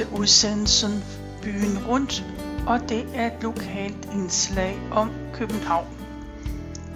til 0.00 0.08
udsendelsen 0.08 1.04
Byen 1.42 1.86
Rundt, 1.86 2.24
og 2.66 2.88
det 2.88 3.08
er 3.14 3.26
et 3.26 3.42
lokalt 3.42 4.04
indslag 4.12 4.78
om 4.92 5.10
København. 5.34 5.86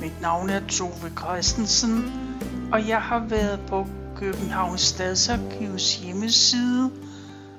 Mit 0.01 0.21
navn 0.21 0.51
er 0.51 0.67
Tove 0.69 1.13
Christensen, 1.19 2.13
og 2.73 2.89
jeg 2.89 3.03
har 3.03 3.19
været 3.19 3.61
på 3.69 3.87
Københavns 4.17 4.81
Stadsarkivs 4.81 5.97
hjemmeside, 5.97 6.93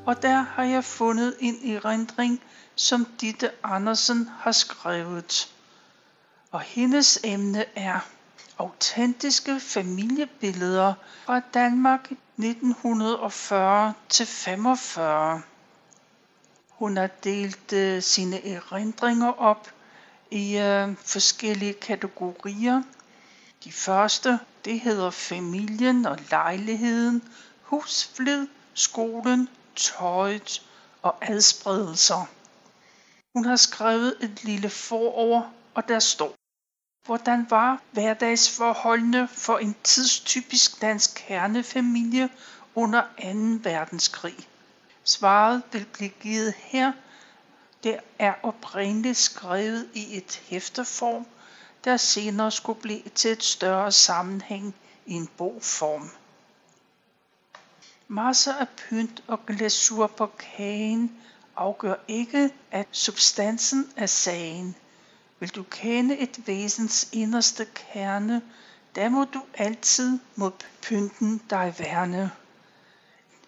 og 0.06 0.22
der 0.22 0.42
har 0.42 0.64
jeg 0.64 0.84
fundet 0.84 1.36
en 1.40 1.76
erindring, 1.76 2.42
som 2.76 3.08
Ditte 3.22 3.52
Andersen 3.64 4.30
har 4.40 4.52
skrevet. 4.52 5.50
Og 6.52 6.60
hendes 6.62 7.20
emne 7.24 7.66
er 7.76 8.00
autentiske 8.58 9.60
familiebilleder 9.60 10.94
fra 11.26 11.42
Danmark 11.54 12.12
1940 12.38 13.94
til 14.10 14.26
45. 14.26 15.42
Hun 16.70 16.98
har 16.98 17.08
delt 17.08 17.74
øh, 17.74 18.02
sine 18.02 18.48
erindringer 18.48 19.32
op 19.32 19.72
i 20.32 20.58
øh, 20.58 20.96
forskellige 20.98 21.74
kategorier. 21.74 22.82
De 23.64 23.72
første, 23.72 24.40
det 24.66 24.80
hedder 24.80 25.10
familien 25.10 26.06
og 26.06 26.18
lejligheden, 26.32 27.24
husflid, 27.62 28.48
skolen, 28.74 29.50
tøjet 29.76 30.62
og 31.02 31.16
adspredelser. 31.22 32.26
Hun 33.36 33.46
har 33.46 33.56
skrevet 33.56 34.16
et 34.22 34.44
lille 34.44 34.70
forord, 34.70 35.50
og 35.74 35.88
der 35.88 36.00
står 36.00 36.36
Hvordan 37.06 37.46
var 37.50 37.82
hverdagsforholdene 37.92 39.28
for 39.28 39.58
en 39.58 39.76
tidstypisk 39.84 40.82
dansk 40.82 41.24
kernefamilie 41.28 42.30
under 42.76 43.02
2. 43.02 43.70
verdenskrig? 43.70 44.36
Svaret 45.04 45.64
vil 45.72 45.86
blive 45.94 46.10
givet 46.10 46.54
her. 46.58 46.92
Det 47.84 48.00
er 48.20 48.34
oprindeligt 48.44 49.18
skrevet 49.18 49.90
i 49.94 50.18
et 50.18 50.42
hæfteform, 50.46 51.26
der 51.84 51.98
senere 51.98 52.52
skulle 52.52 52.82
blive 52.82 53.10
til 53.16 53.32
et 53.32 53.44
større 53.44 53.92
sammenhæng 53.92 54.76
i 55.06 55.14
en 55.14 55.28
bogform. 55.38 56.10
Masser 58.08 58.54
af 58.54 58.68
pynt 58.70 59.24
og 59.28 59.46
glasur 59.46 60.08
på 60.08 60.26
kagen 60.26 61.22
afgør 61.56 61.96
ikke, 62.08 62.54
at 62.72 62.88
substansen 62.92 63.92
er 63.98 64.06
sagen. 64.06 64.76
Vil 65.46 65.56
du 65.56 65.64
kende 65.64 66.18
et 66.18 66.48
væsens 66.48 67.10
inderste 67.12 67.66
kerne, 67.66 68.42
der 68.96 69.10
må 69.10 69.24
du 69.24 69.44
altid 69.54 70.20
mod 70.36 70.52
pynten 70.82 71.42
dig 71.50 71.76
værne. 71.80 72.32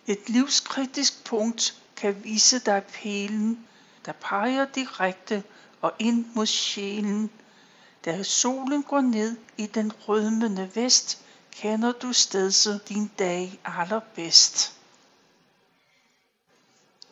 Et 0.07 0.29
livskritisk 0.29 1.23
punkt 1.23 1.81
kan 1.95 2.23
vise 2.23 2.59
dig 2.59 2.83
pælen, 2.83 3.67
der 4.05 4.11
peger 4.11 4.65
direkte 4.65 5.43
og 5.81 5.93
ind 5.99 6.25
mod 6.35 6.45
sjælen. 6.45 7.29
Da 8.05 8.23
solen 8.23 8.83
går 8.83 9.01
ned 9.01 9.37
i 9.57 9.65
den 9.65 9.91
rødmende 9.91 10.71
vest, 10.75 11.21
kender 11.51 11.91
du 11.91 12.13
stedse 12.13 12.79
din 12.89 13.11
dag 13.19 13.59
allerbedst. 13.65 14.73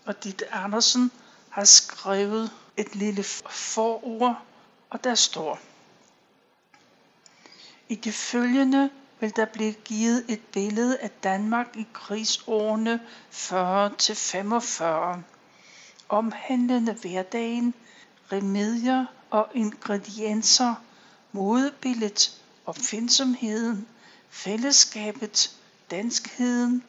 Og 0.06 0.24
dit 0.24 0.44
Andersen 0.52 1.12
har 1.50 1.66
skrevet 1.66 2.52
et 2.78 2.96
lille 2.96 3.24
forord 3.24 4.46
og 4.96 5.04
der 5.04 5.16
står, 5.16 5.60
i 7.90 7.96
det 7.96 8.14
følgende 8.14 8.90
vil 9.20 9.36
der 9.36 9.46
blive 9.46 9.74
givet 9.74 10.26
et 10.30 10.40
billede 10.54 10.98
af 11.00 11.10
Danmark 11.10 11.68
i 11.78 11.86
krigsårene 11.94 13.00
40-45, 13.32 14.84
omhandlende 16.10 16.94
hverdagen, 16.94 17.74
remedier 18.32 19.06
og 19.30 19.48
ingredienser, 19.54 20.76
modebilledet, 21.32 22.42
opfindsomheden, 22.66 23.88
fællesskabet, 24.30 25.58
danskheden 25.92 26.84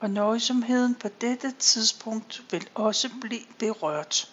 og 0.00 0.10
nøjsomheden 0.10 0.94
på 0.94 1.08
dette 1.20 1.52
tidspunkt 1.52 2.42
vil 2.50 2.68
også 2.74 3.10
blive 3.20 3.46
berørt. 3.58 4.31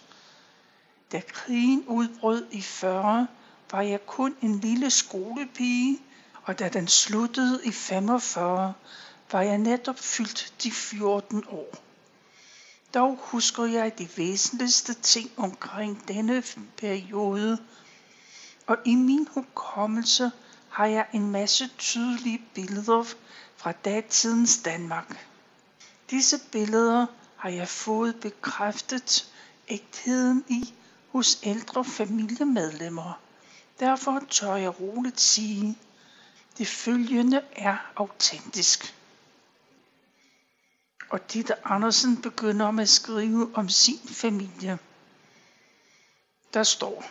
Da 1.12 1.20
krigen 1.20 1.84
udbrød 1.86 2.46
i 2.50 2.62
40, 2.62 3.26
var 3.70 3.80
jeg 3.80 4.06
kun 4.06 4.36
en 4.42 4.60
lille 4.60 4.90
skolepige, 4.90 5.98
og 6.42 6.58
da 6.58 6.68
den 6.68 6.88
sluttede 6.88 7.60
i 7.64 7.70
45, 7.70 8.74
var 9.32 9.42
jeg 9.42 9.58
netop 9.58 9.98
fyldt 9.98 10.54
de 10.62 10.72
14 10.72 11.44
år. 11.48 11.74
Dog 12.94 13.18
husker 13.22 13.64
jeg 13.64 13.98
de 13.98 14.08
væsentligste 14.16 14.94
ting 14.94 15.30
omkring 15.36 16.08
denne 16.08 16.42
periode, 16.76 17.58
og 18.66 18.76
i 18.84 18.94
min 18.94 19.28
hukommelse 19.34 20.30
har 20.68 20.86
jeg 20.86 21.06
en 21.12 21.30
masse 21.30 21.70
tydelige 21.78 22.42
billeder 22.54 23.04
fra 23.56 23.72
datidens 23.72 24.58
Danmark. 24.58 25.26
Disse 26.10 26.38
billeder 26.52 27.06
har 27.36 27.50
jeg 27.50 27.68
fået 27.68 28.20
bekræftet 28.20 29.32
ægtheden 29.68 30.44
i 30.48 30.74
hos 31.12 31.38
ældre 31.42 31.84
familiemedlemmer. 31.84 33.20
Derfor 33.80 34.22
tør 34.30 34.54
jeg 34.54 34.80
roligt 34.80 35.20
sige, 35.20 35.78
det 36.58 36.68
følgende 36.68 37.42
er 37.52 37.76
autentisk. 37.96 38.94
Og 41.10 41.32
Ditte 41.32 41.66
Andersen 41.66 42.22
begynder 42.22 42.70
med 42.70 42.82
at 42.82 42.88
skrive 42.88 43.50
om 43.54 43.68
sin 43.68 44.08
familie. 44.08 44.78
Der 46.54 46.62
står, 46.62 47.04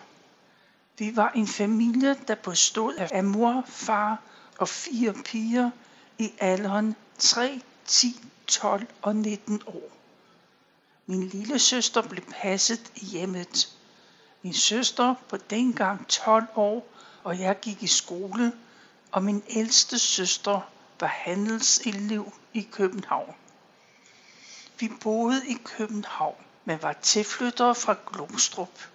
vi 0.98 1.16
var 1.16 1.30
en 1.30 1.48
familie, 1.48 2.16
der 2.28 2.36
bestod 2.36 2.94
af 2.96 3.24
mor, 3.24 3.64
far 3.68 4.22
og 4.58 4.70
fire 4.70 5.14
piger 5.14 5.72
i 6.18 6.34
alderen 6.40 6.96
3, 7.18 7.62
10, 7.86 8.22
12 8.48 8.88
og 9.02 9.16
19 9.16 9.62
år. 9.68 9.92
Min 11.06 11.28
lille 11.28 11.60
søster 11.60 12.02
blev 12.02 12.24
passet 12.42 12.92
i 12.96 13.06
hjemmet. 13.06 13.79
Min 14.42 14.54
søster 14.54 15.16
på 15.30 15.38
dengang 15.38 16.08
12 16.08 16.46
år, 16.56 16.88
og 17.24 17.40
jeg 17.40 17.60
gik 17.60 17.84
i 17.84 17.88
skole, 17.88 18.54
og 19.12 19.24
min 19.24 19.44
ældste 19.50 20.00
søster 20.00 20.62
var 21.00 21.08
handelselev 21.08 22.34
i 22.54 22.68
København. 22.72 23.36
Vi 24.80 24.92
boede 25.02 25.48
i 25.48 25.58
København, 25.64 26.36
men 26.66 26.82
var 26.82 26.94
tilflyttere 26.94 27.76
fra 27.76 27.96
Glostrup. 28.12 28.88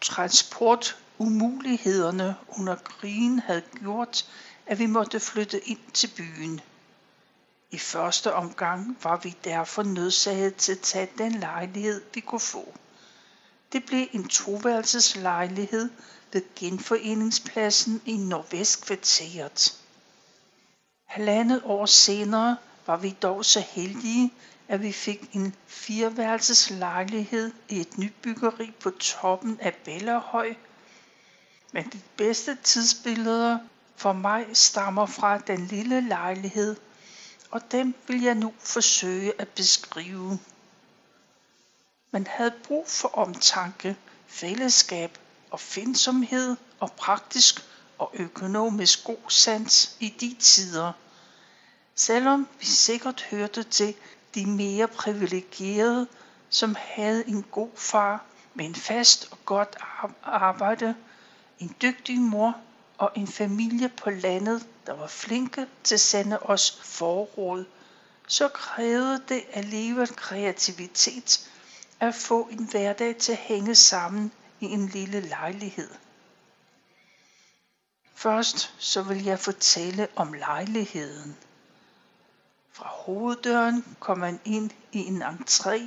Transportumulighederne 0.00 2.36
under 2.48 2.74
krigen 2.74 3.38
havde 3.38 3.62
gjort, 3.80 4.30
at 4.66 4.78
vi 4.78 4.86
måtte 4.86 5.20
flytte 5.20 5.68
ind 5.68 5.92
til 5.94 6.10
byen. 6.16 6.60
I 7.70 7.78
første 7.78 8.34
omgang 8.34 8.98
var 9.02 9.16
vi 9.16 9.36
derfor 9.44 9.82
nødsaget 9.82 10.56
til 10.56 10.72
at 10.72 10.80
tage 10.80 11.08
den 11.18 11.32
lejlighed, 11.32 12.02
vi 12.14 12.20
kunne 12.20 12.40
få. 12.40 12.74
Det 13.72 13.84
blev 13.86 14.06
en 14.12 14.28
toværelseslejlighed 14.28 15.90
ved 16.32 16.42
genforeningspladsen 16.56 18.02
i 18.06 18.16
Nordvestkvarteret. 18.16 19.78
Halvandet 21.06 21.62
år 21.64 21.86
senere 21.86 22.56
var 22.86 22.96
vi 22.96 23.16
dog 23.22 23.44
så 23.44 23.60
heldige, 23.60 24.32
at 24.68 24.82
vi 24.82 24.92
fik 24.92 25.30
en 25.32 25.54
fireværelseslejlighed 25.66 27.52
i 27.68 27.80
et 27.80 27.98
nybyggeri 27.98 28.72
på 28.80 28.90
toppen 28.90 29.58
af 29.60 29.74
Bellerhøj. 29.84 30.54
Men 31.72 31.84
de 31.92 32.00
bedste 32.16 32.58
tidsbilleder 32.64 33.58
for 33.96 34.12
mig 34.12 34.46
stammer 34.52 35.06
fra 35.06 35.38
den 35.38 35.66
lille 35.66 36.08
lejlighed, 36.08 36.76
og 37.50 37.72
dem 37.72 37.94
vil 38.06 38.22
jeg 38.22 38.34
nu 38.34 38.54
forsøge 38.58 39.32
at 39.40 39.48
beskrive. 39.48 40.38
Man 42.10 42.26
havde 42.26 42.54
brug 42.64 42.88
for 42.88 43.08
omtanke, 43.18 43.96
fællesskab 44.26 45.18
og 45.50 45.60
findsomhed 45.60 46.56
og 46.80 46.92
praktisk 46.92 47.64
og 47.98 48.10
økonomisk 48.14 49.04
god 49.04 49.30
sans 49.30 49.96
i 50.00 50.08
de 50.08 50.36
tider. 50.40 50.92
Selvom 51.94 52.48
vi 52.60 52.66
sikkert 52.66 53.26
hørte 53.30 53.62
til 53.62 53.94
de 54.34 54.46
mere 54.46 54.88
privilegerede, 54.88 56.06
som 56.50 56.76
havde 56.78 57.28
en 57.28 57.42
god 57.42 57.70
far 57.76 58.24
med 58.54 58.64
en 58.64 58.74
fast 58.74 59.28
og 59.30 59.38
godt 59.44 59.76
arbejde, 60.22 60.94
en 61.58 61.76
dygtig 61.82 62.18
mor 62.20 62.56
og 62.98 63.12
en 63.14 63.26
familie 63.26 63.88
på 63.88 64.10
landet, 64.10 64.66
der 64.86 64.92
var 64.92 65.06
flinke 65.06 65.66
til 65.84 65.94
at 65.94 66.00
sende 66.00 66.38
os 66.38 66.80
forråd, 66.82 67.64
så 68.28 68.48
krævede 68.48 69.22
det 69.28 69.42
alligevel 69.52 70.08
kreativitet 70.16 71.50
at 72.00 72.14
få 72.14 72.48
en 72.50 72.64
hverdag 72.64 73.16
til 73.16 73.32
at 73.32 73.38
hænge 73.38 73.74
sammen 73.74 74.32
i 74.60 74.64
en 74.66 74.86
lille 74.86 75.20
lejlighed. 75.20 75.90
Først 78.14 78.74
så 78.78 79.02
vil 79.02 79.24
jeg 79.24 79.38
fortælle 79.38 80.08
om 80.16 80.32
lejligheden. 80.32 81.36
Fra 82.72 82.88
hoveddøren 82.88 83.84
kom 84.00 84.18
man 84.18 84.40
ind 84.44 84.70
i 84.92 84.98
en 84.98 85.22
entré. 85.22 85.80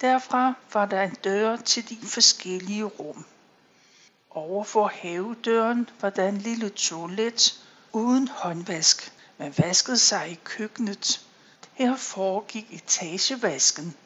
Derfra 0.00 0.54
var 0.72 0.86
der 0.86 1.02
en 1.02 1.14
dør 1.24 1.56
til 1.56 1.88
de 1.88 1.98
forskellige 2.06 2.84
rum. 2.84 3.24
Overfor 4.30 4.88
havedøren 4.88 5.88
var 6.00 6.10
der 6.10 6.28
en 6.28 6.38
lille 6.38 6.68
toilet 6.68 7.64
uden 7.92 8.28
håndvask. 8.28 9.12
Man 9.38 9.54
vaskede 9.58 9.98
sig 9.98 10.30
i 10.30 10.38
køkkenet. 10.44 11.26
Her 11.72 11.96
foregik 11.96 12.66
etagevasken. 12.70 13.96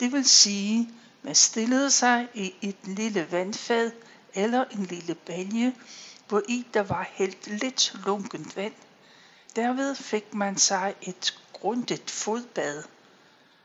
Det 0.00 0.12
vil 0.12 0.24
sige, 0.28 0.90
man 1.22 1.34
stillede 1.34 1.90
sig 1.90 2.28
i 2.34 2.54
et 2.62 2.76
lille 2.84 3.32
vandfad 3.32 3.90
eller 4.34 4.64
en 4.64 4.84
lille 4.84 5.14
balje, 5.14 5.74
hvor 6.28 6.42
i 6.48 6.66
der 6.74 6.82
var 6.82 7.08
hældt 7.12 7.46
lidt 7.46 7.92
lunkent 8.06 8.56
vand. 8.56 8.74
Derved 9.56 9.94
fik 9.94 10.34
man 10.34 10.56
sig 10.58 10.94
et 11.02 11.38
grundigt 11.52 12.10
fodbad. 12.10 12.82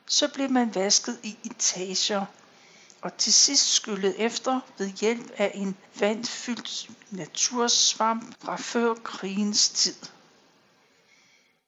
Så 0.05 0.27
blev 0.33 0.51
man 0.51 0.75
vasket 0.75 1.19
i 1.23 1.37
etager, 1.43 2.25
og 3.01 3.17
til 3.17 3.33
sidst 3.33 3.73
skyllet 3.73 4.15
efter 4.17 4.59
ved 4.77 4.87
hjælp 4.87 5.31
af 5.37 5.51
en 5.55 5.77
vandfyldt 5.99 6.89
natursvamp 7.09 8.35
fra 8.39 8.55
før 8.55 8.93
krigens 8.93 9.69
tid. 9.69 9.95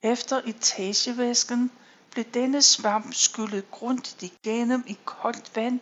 Efter 0.04 0.42
etagevasken 0.45 1.71
blev 2.13 2.25
denne 2.25 2.62
svamp 2.62 3.13
skyllet 3.13 3.71
grundigt 3.71 4.24
igennem 4.24 4.83
i 4.88 4.98
koldt 5.06 5.56
vand, 5.56 5.80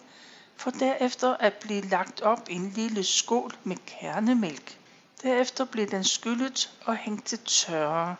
for 0.55 0.71
derefter 0.71 1.37
at 1.37 1.53
blive 1.53 1.81
lagt 1.81 2.21
op 2.21 2.49
i 2.49 2.53
en 2.53 2.69
lille 2.69 3.03
skål 3.03 3.51
med 3.63 3.77
kernemælk. 3.87 4.79
Derefter 5.23 5.65
blev 5.65 5.87
den 5.87 6.03
skyllet 6.03 6.77
og 6.85 6.95
hængt 6.95 7.25
til 7.25 7.39
tørre. 7.45 8.15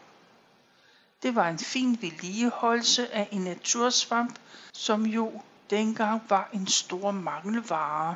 Det 1.24 1.36
var 1.36 1.50
en 1.50 1.60
fin 1.60 2.02
vedligeholdelse 2.02 3.14
af 3.14 3.28
en 3.32 3.42
natursvamp, 3.42 4.40
som 4.74 5.06
jo 5.06 5.42
dengang 5.70 6.22
var 6.30 6.50
en 6.54 6.68
stor 6.68 7.12
mangelvare. 7.12 8.16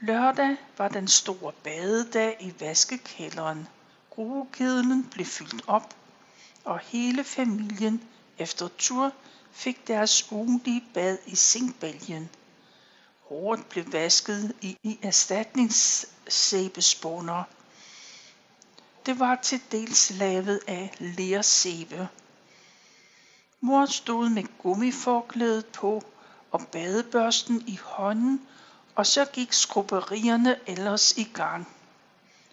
Lørdag 0.00 0.56
var 0.78 0.88
den 0.88 1.08
store 1.08 1.52
badedag 1.52 2.36
i 2.40 2.54
vaskekælderen. 2.60 3.68
Gruekedlen 4.10 5.04
blev 5.04 5.26
fyldt 5.26 5.62
op, 5.66 5.94
og 6.64 6.78
hele 6.78 7.24
familien 7.24 8.02
efter 8.38 8.68
tur 8.78 9.12
fik 9.52 9.88
deres 9.88 10.32
ugentlige 10.32 10.84
bad 10.94 11.18
i 11.26 11.36
zinkbælgen. 11.36 12.30
Håret 13.20 13.66
blev 13.66 13.92
vasket 13.92 14.54
i, 14.60 14.78
i 14.82 14.98
erstatningssæbespåner. 15.02 17.42
Det 19.06 19.18
var 19.18 19.38
til 19.42 19.60
dels 19.72 20.10
lavet 20.10 20.60
af 20.66 20.94
lersæbe. 20.98 22.08
Mor 23.60 23.86
stod 23.86 24.28
med 24.28 24.44
gummiforklædet 24.58 25.66
på 25.66 26.04
og 26.50 26.66
badebørsten 26.72 27.64
i 27.66 27.78
hånden, 27.82 28.46
og 28.94 29.06
så 29.06 29.24
gik 29.24 29.52
skrubberierne 29.52 30.56
ellers 30.66 31.12
i 31.12 31.30
gang. 31.34 31.68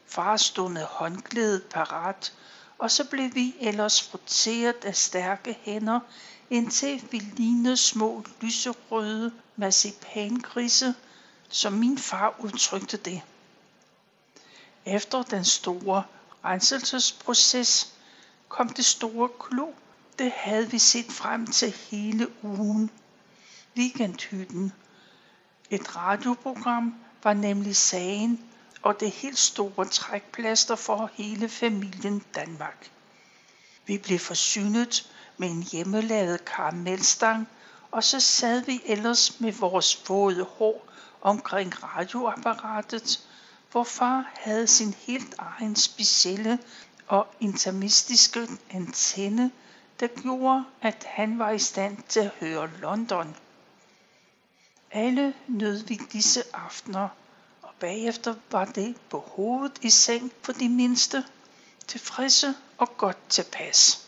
Far 0.06 0.38
stod 0.38 0.70
med 0.70 0.84
håndklædet 0.84 1.64
parat, 1.64 2.34
og 2.80 2.92
så 2.92 3.04
blev 3.04 3.36
vi 3.36 3.56
ellers 3.60 4.02
frotteret 4.02 4.86
af 4.86 4.96
stærke 4.96 5.58
hænder, 5.62 6.00
indtil 6.50 7.04
vi 7.12 7.18
lignede 7.18 7.78
små 7.78 8.24
lyserøde 8.42 9.32
marcipangrise, 9.56 10.96
som 11.50 11.74
min 11.74 11.98
far 11.98 12.36
udtrykte 12.40 12.98
det. 12.98 13.22
Efter 14.86 15.24
den 15.24 15.46
store 15.46 16.04
renselsesproces 16.46 17.94
kom 18.48 18.70
det 18.70 18.86
store 18.86 19.30
klo. 19.40 19.72
Det 20.20 20.32
havde 20.36 20.72
vi 20.72 20.80
set 20.80 21.12
frem 21.12 21.48
til 21.48 21.76
hele 21.90 22.44
ugen. 22.44 22.92
Weekendhytten. 23.78 24.74
Et 25.70 25.96
radioprogram 25.96 26.96
var 27.24 27.34
nemlig 27.34 27.76
sagen, 27.76 28.49
og 28.82 29.00
det 29.00 29.12
helt 29.12 29.38
store 29.38 29.86
trækplaster 29.86 30.76
for 30.76 31.12
hele 31.14 31.50
familien 31.50 32.24
Danmark. 32.36 32.92
Vi 33.86 33.98
blev 33.98 34.20
forsynet 34.20 35.12
med 35.38 35.50
en 35.50 35.64
hjemmelavet 35.64 36.46
karamelstang, 36.46 37.48
og 37.92 38.04
så 38.04 38.20
sad 38.20 38.66
vi 38.66 38.82
ellers 38.86 39.40
med 39.40 39.52
vores 39.52 40.10
våde 40.10 40.44
hår 40.44 40.88
omkring 41.22 41.84
radioapparatet, 41.84 43.28
hvor 43.72 43.84
far 43.84 44.32
havde 44.34 44.68
sin 44.68 44.94
helt 44.94 45.36
egen 45.38 45.76
specielle 45.76 46.60
og 47.08 47.28
intermistiske 47.40 48.48
antenne, 48.72 49.52
der 50.00 50.08
gjorde, 50.08 50.66
at 50.82 51.06
han 51.08 51.40
var 51.40 51.52
i 51.52 51.60
stand 51.60 51.98
til 52.08 52.20
at 52.20 52.32
høre 52.40 52.70
London. 52.82 53.36
Alle 54.92 55.34
nød 55.48 55.84
vi 55.84 55.96
disse 56.12 56.44
aftener, 56.54 57.10
bagefter 57.80 58.36
var 58.52 58.66
det 58.66 58.96
på 59.10 59.20
hovedet 59.20 59.80
i 59.82 59.90
seng 59.90 60.32
for 60.42 60.52
de 60.52 60.70
mindste, 60.70 61.26
tilfredse 61.88 62.56
og 62.78 62.98
godt 62.98 63.30
tilpas. 63.30 64.08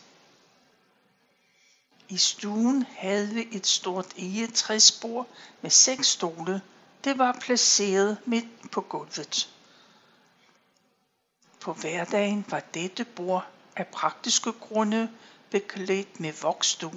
I 2.08 2.16
stuen 2.16 2.82
havde 2.88 3.28
vi 3.28 3.48
et 3.52 3.66
stort 3.66 4.06
egetræsbord 4.18 5.26
med 5.62 5.70
seks 5.70 6.06
stole. 6.06 6.62
Det 7.04 7.18
var 7.18 7.38
placeret 7.40 8.18
midt 8.26 8.70
på 8.70 8.80
gulvet. 8.80 9.48
På 11.60 11.72
hverdagen 11.72 12.44
var 12.48 12.60
dette 12.60 13.04
bord 13.04 13.46
af 13.76 13.86
praktiske 13.86 14.52
grunde 14.52 15.10
beklædt 15.50 16.20
med 16.20 16.32
voksdug. 16.42 16.94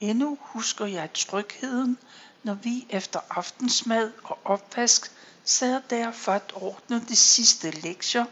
Endnu 0.00 0.38
husker 0.40 0.86
jeg 0.86 1.12
trygheden, 1.12 1.98
når 2.42 2.54
vi 2.54 2.86
efter 2.90 3.20
aftensmad 3.30 4.12
og 4.24 4.38
opvask 4.44 5.12
sad 5.46 5.82
der 5.90 6.12
for 6.12 6.32
at 6.32 6.52
ordne 6.54 7.00
de 7.08 7.16
sidste 7.16 7.70
lektier, 7.70 8.24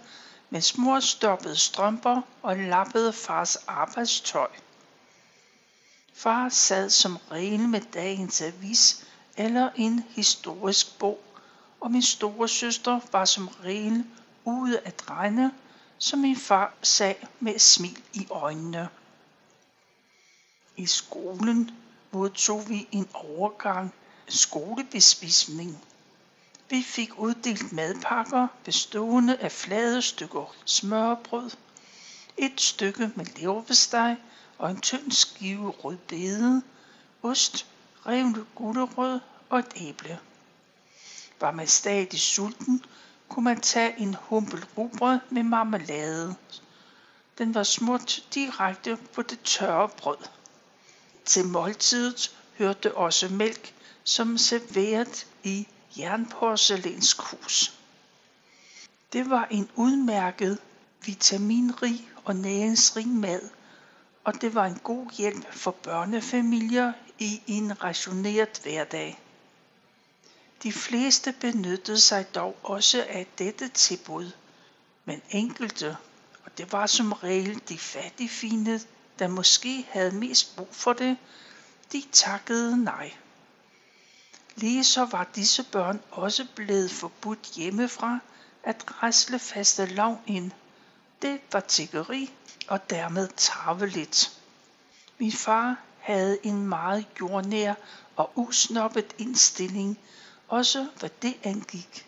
mens 0.50 0.78
mor 0.78 1.00
stoppede 1.00 1.56
strømper 1.56 2.22
og 2.42 2.56
lappede 2.56 3.12
fars 3.12 3.56
arbejdstøj. 3.56 4.48
Far 6.14 6.48
sad 6.48 6.90
som 6.90 7.16
regel 7.30 7.68
med 7.68 7.80
dagens 7.80 8.40
avis 8.42 9.06
eller 9.36 9.70
en 9.76 10.04
historisk 10.10 10.98
bog, 10.98 11.20
og 11.80 11.90
min 11.90 12.02
store 12.02 12.48
søster 12.48 13.00
var 13.12 13.24
som 13.24 13.48
regel 13.48 14.04
ude 14.44 14.80
at 14.80 15.10
regne, 15.10 15.52
som 15.98 16.18
min 16.18 16.36
far 16.36 16.74
sagde 16.82 17.26
med 17.40 17.58
smil 17.58 18.02
i 18.12 18.26
øjnene. 18.30 18.88
I 20.76 20.86
skolen 20.86 21.70
modtog 22.10 22.68
vi 22.68 22.88
en 22.92 23.08
overgang 23.12 23.94
skolebespisning. 24.28 25.84
Vi 26.70 26.82
fik 26.82 27.18
uddelt 27.18 27.72
madpakker 27.72 28.46
bestående 28.64 29.36
af 29.36 29.52
flade 29.52 30.02
stykker 30.02 30.54
smørbrød, 30.64 31.50
et 32.36 32.60
stykke 32.60 33.10
med 33.16 33.26
leverpostej 33.36 34.16
og 34.58 34.70
en 34.70 34.80
tynd 34.80 35.12
skive 35.12 35.70
rødbede, 35.70 36.62
ost, 37.22 37.66
revne 38.06 38.44
gulerød 38.54 39.20
og 39.48 39.58
et 39.58 39.72
æble. 39.76 40.18
Var 41.40 41.50
man 41.50 41.66
stadig 41.66 42.20
sulten, 42.20 42.84
kunne 43.28 43.44
man 43.44 43.60
tage 43.60 43.98
en 43.98 44.16
humpel 44.20 44.64
rugbrød 44.78 45.18
med 45.30 45.42
marmelade. 45.42 46.34
Den 47.38 47.54
var 47.54 47.62
smurt 47.62 48.24
direkte 48.34 48.98
på 49.14 49.22
det 49.22 49.40
tørre 49.40 49.88
brød. 49.88 50.18
Til 51.24 51.46
måltidet 51.46 52.36
hørte 52.58 52.94
også 52.94 53.28
mælk, 53.28 53.74
som 54.04 54.38
serveret 54.38 55.26
i 55.42 55.66
jernporcelænskrus. 55.98 57.72
Det 59.12 59.30
var 59.30 59.46
en 59.50 59.70
udmærket, 59.76 60.58
vitaminrig 61.06 62.08
og 62.24 62.36
næringsrig 62.36 63.08
mad, 63.08 63.50
og 64.24 64.40
det 64.40 64.54
var 64.54 64.66
en 64.66 64.78
god 64.84 65.10
hjælp 65.10 65.52
for 65.52 65.70
børnefamilier 65.70 66.92
i 67.18 67.42
en 67.46 67.84
rationeret 67.84 68.60
hverdag. 68.62 69.20
De 70.62 70.72
fleste 70.72 71.32
benyttede 71.40 72.00
sig 72.00 72.34
dog 72.34 72.56
også 72.62 73.06
af 73.08 73.26
dette 73.38 73.68
tilbud, 73.68 74.30
men 75.04 75.22
enkelte, 75.30 75.96
og 76.44 76.58
det 76.58 76.72
var 76.72 76.86
som 76.86 77.12
regel 77.12 77.62
de 77.68 77.78
fattigfine, 77.78 78.80
der 79.18 79.28
måske 79.28 79.86
havde 79.90 80.12
mest 80.12 80.56
brug 80.56 80.68
for 80.72 80.92
det, 80.92 81.16
de 81.92 82.02
takkede 82.12 82.84
nej. 82.84 83.12
Lige 84.56 84.84
så 84.84 85.04
var 85.04 85.24
disse 85.34 85.62
børn 85.72 86.00
også 86.10 86.46
blevet 86.54 86.90
forbudt 86.90 87.42
hjemmefra 87.56 88.18
at 88.62 89.02
rasle 89.02 89.38
faste 89.38 89.86
lov 89.86 90.22
ind. 90.26 90.50
Det 91.22 91.40
var 91.52 91.60
tiggeri 91.60 92.30
og 92.68 92.90
dermed 92.90 93.28
tarveligt. 93.36 94.32
Min 95.18 95.32
far 95.32 95.76
havde 95.98 96.38
en 96.42 96.66
meget 96.66 97.06
jordnær 97.20 97.74
og 98.16 98.30
usnoppet 98.34 99.14
indstilling, 99.18 99.98
også 100.48 100.88
hvad 100.98 101.10
det 101.22 101.34
angik. 101.42 102.06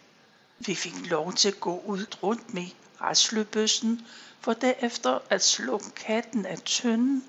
Vi 0.58 0.74
fik 0.74 0.94
lov 1.10 1.32
til 1.32 1.48
at 1.48 1.60
gå 1.60 1.80
ud 1.86 2.06
rundt 2.22 2.54
med 2.54 2.66
raslebøssen, 3.00 4.06
for 4.40 4.52
derefter 4.52 5.18
at 5.30 5.44
slå 5.44 5.80
katten 5.96 6.46
af 6.46 6.58
tønden, 6.58 7.24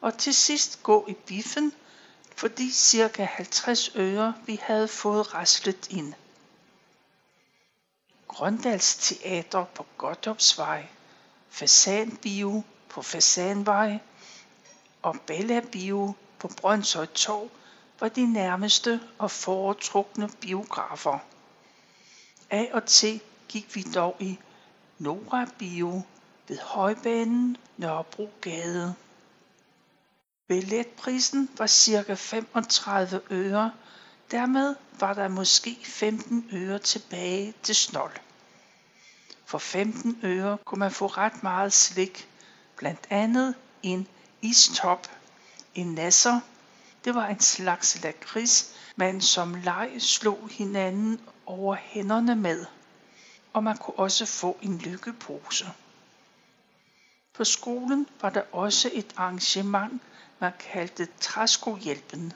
og 0.00 0.18
til 0.18 0.34
sidst 0.34 0.82
gå 0.82 1.04
i 1.08 1.12
biffen, 1.12 1.72
for 2.36 2.48
de 2.48 2.72
cirka 2.72 3.24
50 3.24 3.90
øre 3.96 4.34
vi 4.46 4.58
havde 4.62 4.88
fået 4.88 5.34
raslet 5.34 5.88
ind. 5.90 6.14
Grøndals 8.28 8.96
Teater 8.96 9.64
på 9.64 9.86
Godtopsvej, 9.96 10.86
Fasanbio 11.50 12.62
på 12.88 13.02
Fasanvej 13.02 13.98
og 15.02 15.16
Bella 15.26 15.60
Bio 15.72 16.14
på 16.38 16.48
Brøndshøj 16.48 17.06
Torv 17.06 17.50
var 18.00 18.08
de 18.08 18.32
nærmeste 18.32 19.00
og 19.18 19.30
foretrukne 19.30 20.28
biografer. 20.40 21.18
Af 22.50 22.70
og 22.72 22.84
til 22.84 23.20
gik 23.48 23.74
vi 23.74 23.82
dog 23.94 24.16
i 24.20 24.38
Nora 24.98 25.46
Bio 25.58 26.02
ved 26.48 26.58
Højbanen 26.58 27.56
Nørrebrogade. 27.76 28.94
Billetprisen 30.48 31.50
var 31.58 31.66
cirka 31.66 32.14
35 32.14 33.20
øre, 33.30 33.72
dermed 34.30 34.76
var 35.00 35.14
der 35.14 35.28
måske 35.28 35.78
15 35.84 36.48
øre 36.52 36.78
tilbage 36.78 37.54
til 37.62 37.74
snold. 37.74 38.12
For 39.44 39.58
15 39.58 40.20
øre 40.22 40.58
kunne 40.64 40.78
man 40.78 40.90
få 40.90 41.06
ret 41.06 41.42
meget 41.42 41.72
slik, 41.72 42.28
blandt 42.76 43.06
andet 43.10 43.54
en 43.82 44.08
istop, 44.42 45.08
en 45.74 45.86
nasser. 45.86 46.40
Det 47.04 47.14
var 47.14 47.26
en 47.26 47.40
slags 47.40 48.02
lakrids, 48.02 48.74
man 48.96 49.20
som 49.20 49.54
leg 49.54 49.90
slog 49.98 50.48
hinanden 50.52 51.20
over 51.46 51.74
hænderne 51.74 52.36
med. 52.36 52.66
Og 53.52 53.64
man 53.64 53.76
kunne 53.76 53.98
også 53.98 54.26
få 54.26 54.58
en 54.62 54.78
lykkepose. 54.78 55.66
På 57.32 57.44
skolen 57.44 58.06
var 58.20 58.30
der 58.30 58.42
også 58.52 58.90
et 58.92 59.14
arrangement, 59.16 60.02
man 60.38 60.52
kaldte 60.72 61.08
træskohjælpen. 61.20 62.32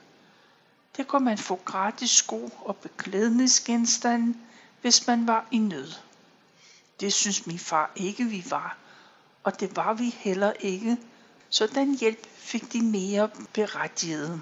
Det 0.97 1.09
kunne 1.09 1.25
man 1.25 1.39
få 1.39 1.61
gratis 1.65 2.11
sko 2.11 2.51
og 2.61 2.77
beklædningsgenstande, 2.77 4.35
hvis 4.81 5.07
man 5.07 5.27
var 5.27 5.47
i 5.51 5.59
nød. 5.59 5.93
Det 7.01 7.13
synes 7.13 7.47
min 7.47 7.59
far 7.59 7.91
ikke, 7.97 8.25
vi 8.25 8.45
var, 8.51 8.77
og 9.45 9.61
det 9.61 9.77
var 9.77 9.93
vi 9.93 10.09
heller 10.19 10.53
ikke, 10.53 10.97
så 11.51 11.67
den 11.67 11.99
hjælp 11.99 12.27
fik 12.37 12.73
de 12.73 12.83
mere 12.83 13.31
berettigede. 13.53 14.41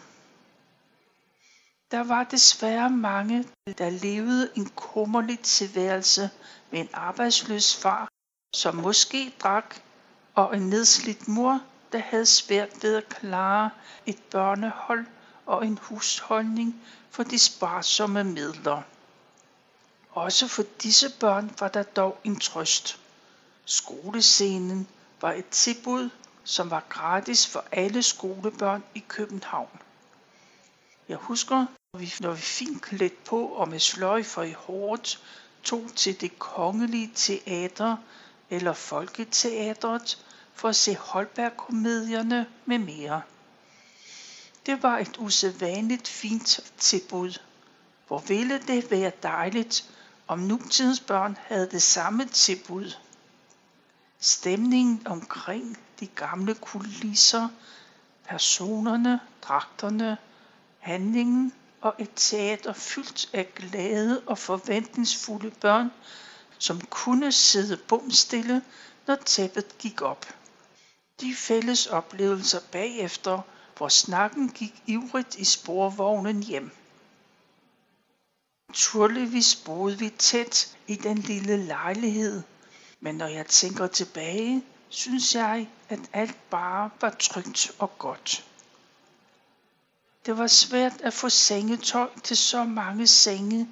Der 1.90 2.04
var 2.04 2.24
desværre 2.24 2.90
mange, 2.90 3.44
der 3.78 3.90
levede 3.90 4.50
en 4.54 4.68
kummerlig 4.76 5.40
tilværelse 5.40 6.30
med 6.70 6.80
en 6.80 6.88
arbejdsløs 6.92 7.76
far, 7.76 8.08
som 8.54 8.74
måske 8.74 9.34
drak, 9.40 9.80
og 10.34 10.56
en 10.56 10.62
nedslidt 10.62 11.28
mor, 11.28 11.60
der 11.92 11.98
havde 11.98 12.26
svært 12.26 12.82
ved 12.82 12.96
at 12.96 13.08
klare 13.08 13.70
et 14.06 14.18
børnehold 14.30 15.06
og 15.46 15.66
en 15.66 15.78
husholdning 15.82 16.82
for 17.10 17.22
de 17.22 17.38
sparsomme 17.38 18.24
midler. 18.24 18.82
Også 20.10 20.48
for 20.48 20.62
disse 20.82 21.10
børn 21.20 21.54
var 21.58 21.68
der 21.68 21.82
dog 21.82 22.20
en 22.24 22.40
trøst. 22.40 23.00
Skolescenen 23.64 24.88
var 25.20 25.32
et 25.32 25.48
tilbud, 25.48 26.10
som 26.44 26.70
var 26.70 26.84
gratis 26.88 27.46
for 27.46 27.64
alle 27.72 28.02
skolebørn 28.02 28.84
i 28.94 29.04
København. 29.08 29.80
Jeg 31.08 31.16
husker, 31.16 31.66
når 31.92 32.00
vi, 32.00 32.12
når 32.20 32.32
vi 32.32 32.40
fint 32.40 32.82
klædt 32.82 33.24
på 33.24 33.46
og 33.46 33.68
med 33.68 33.78
sløjfer 33.78 34.42
i 34.42 34.52
hårdt, 34.52 35.20
tog 35.62 35.86
til 35.96 36.20
det 36.20 36.38
kongelige 36.38 37.12
teater 37.14 37.96
eller 38.50 38.72
folketeatret 38.72 40.18
for 40.58 40.68
at 40.68 40.76
se 40.76 40.94
Holberg-komedierne 40.94 42.46
med 42.66 42.78
mere. 42.78 43.22
Det 44.66 44.82
var 44.82 44.98
et 44.98 45.16
usædvanligt 45.18 46.08
fint 46.08 46.60
tilbud. 46.78 47.38
Hvor 48.06 48.18
ville 48.18 48.58
det 48.66 48.90
være 48.90 49.12
dejligt, 49.22 49.90
om 50.26 50.38
nutidens 50.38 51.00
børn 51.00 51.38
havde 51.40 51.70
det 51.70 51.82
samme 51.82 52.26
tilbud. 52.26 52.92
Stemningen 54.20 55.06
omkring 55.06 55.78
de 56.00 56.06
gamle 56.06 56.54
kulisser, 56.54 57.48
personerne, 58.24 59.20
dragterne, 59.42 60.16
handlingen 60.78 61.52
og 61.80 61.94
et 61.98 62.10
teater 62.16 62.72
fyldt 62.72 63.30
af 63.32 63.54
glade 63.54 64.22
og 64.26 64.38
forventningsfulde 64.38 65.50
børn, 65.50 65.90
som 66.58 66.80
kunne 66.80 67.32
sidde 67.32 67.76
bumstille, 67.76 68.62
når 69.06 69.14
tæppet 69.14 69.78
gik 69.78 70.02
op. 70.02 70.26
De 71.20 71.34
fælles 71.34 71.86
oplevelser 71.86 72.60
bagefter, 72.72 73.40
hvor 73.76 73.88
snakken 73.88 74.48
gik 74.48 74.82
ivrigt 74.86 75.34
i 75.34 75.44
sporvognen 75.44 76.42
hjem. 76.42 76.70
Naturligvis 78.68 79.56
boede 79.56 79.98
vi 79.98 80.10
tæt 80.10 80.76
i 80.86 80.94
den 80.94 81.18
lille 81.18 81.56
lejlighed, 81.56 82.42
men 83.00 83.14
når 83.14 83.26
jeg 83.26 83.46
tænker 83.46 83.86
tilbage, 83.86 84.64
synes 84.88 85.34
jeg, 85.34 85.68
at 85.88 86.00
alt 86.12 86.50
bare 86.50 86.90
var 87.00 87.10
trygt 87.18 87.70
og 87.78 87.98
godt. 87.98 88.44
Det 90.26 90.38
var 90.38 90.46
svært 90.46 91.00
at 91.00 91.14
få 91.14 91.28
sengetøj 91.28 92.08
til 92.24 92.36
så 92.36 92.64
mange 92.64 93.06
senge, 93.06 93.68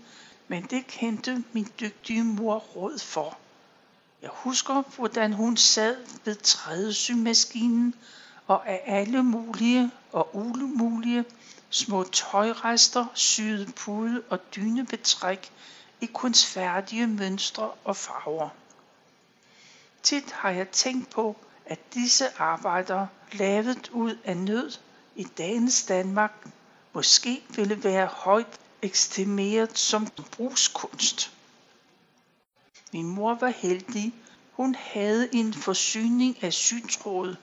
men 0.49 0.63
det 0.63 0.87
kendte 0.87 1.45
min 1.53 1.73
dygtige 1.81 2.25
mor 2.25 2.59
råd 2.59 2.99
for. 2.99 3.39
Jeg 4.23 4.31
husker, 4.33 4.83
hvordan 4.97 5.33
hun 5.33 5.57
sad 5.57 5.97
ved 6.25 6.35
trædesymaskinen 6.35 7.95
og 8.47 8.69
af 8.69 8.83
alle 8.87 9.23
mulige 9.23 9.91
og 10.13 10.37
umulige 10.37 11.25
små 11.71 12.03
tøjrester, 12.05 13.07
syede 13.15 13.73
pude 13.73 14.23
og 14.31 14.39
dynebetræk 14.57 15.53
i 16.01 16.07
kunstfærdige 16.07 17.07
mønstre 17.07 17.71
og 17.85 17.97
farver. 17.97 18.49
Tit 20.03 20.31
har 20.33 20.51
jeg 20.51 20.69
tænkt 20.69 21.11
på, 21.11 21.37
at 21.67 21.95
disse 21.95 22.25
arbejder, 22.39 23.07
lavet 23.33 23.89
ud 23.89 24.19
af 24.25 24.37
nød 24.37 24.73
i 25.17 25.25
dagens 25.25 25.85
Danmark, 25.85 26.47
måske 26.93 27.43
ville 27.49 27.85
være 27.85 28.07
højt 28.07 28.59
ekstimeret 28.83 29.79
som 29.79 30.07
brugskunst. 30.07 31.36
Min 32.97 33.09
mor 33.09 33.35
var 33.35 33.49
heldig. 33.49 34.15
Hun 34.53 34.75
havde 34.75 35.35
en 35.35 35.55
forsyning 35.55 36.43
af 36.43 36.53
sytråd. 36.53 37.37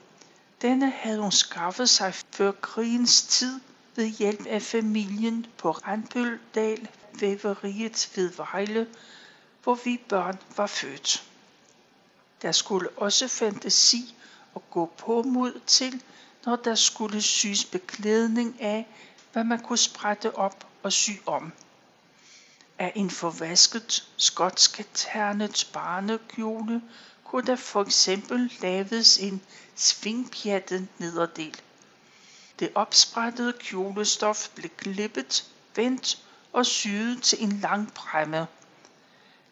Denne 0.62 0.90
havde 0.90 1.20
hun 1.20 1.32
skaffet 1.32 1.88
sig 1.88 2.14
før 2.14 2.52
krigens 2.52 3.22
tid 3.22 3.60
ved 3.96 4.06
hjælp 4.06 4.46
af 4.46 4.62
familien 4.62 5.46
på 5.58 5.70
Randbøldal 5.70 6.88
væveriet 7.20 8.10
ved 8.16 8.32
Vejle, 8.36 8.86
hvor 9.62 9.74
vi 9.84 10.00
børn 10.08 10.38
var 10.56 10.66
født. 10.66 11.28
Der 12.42 12.52
skulle 12.52 12.88
også 12.88 13.28
fantasi 13.28 14.14
og 14.54 14.62
gå 14.70 14.92
på 14.98 15.22
mod 15.22 15.60
til, 15.66 16.02
når 16.46 16.56
der 16.56 16.74
skulle 16.74 17.22
syes 17.22 17.64
beklædning 17.64 18.60
af, 18.60 18.86
hvad 19.32 19.44
man 19.44 19.62
kunne 19.62 19.78
sprætte 19.78 20.38
op 20.38 20.66
og 20.82 20.92
sy 20.92 21.10
om. 21.26 21.52
Af 22.78 22.92
en 22.94 23.10
forvasket 23.10 24.08
skotskternet 24.16 25.70
barnekjole 25.72 26.82
kunne 27.24 27.46
der 27.46 27.56
for 27.56 27.82
eksempel 27.82 28.52
laves 28.62 29.18
en 29.18 29.42
svingpjattet 29.74 30.88
nederdel. 30.98 31.60
Det 32.58 32.70
opsprættede 32.74 33.52
kjolestof 33.52 34.48
blev 34.48 34.70
klippet, 34.70 35.50
vendt 35.76 36.22
og 36.52 36.66
syet 36.66 37.22
til 37.22 37.42
en 37.42 37.52
lang 37.52 37.94
bræmme. 37.94 38.46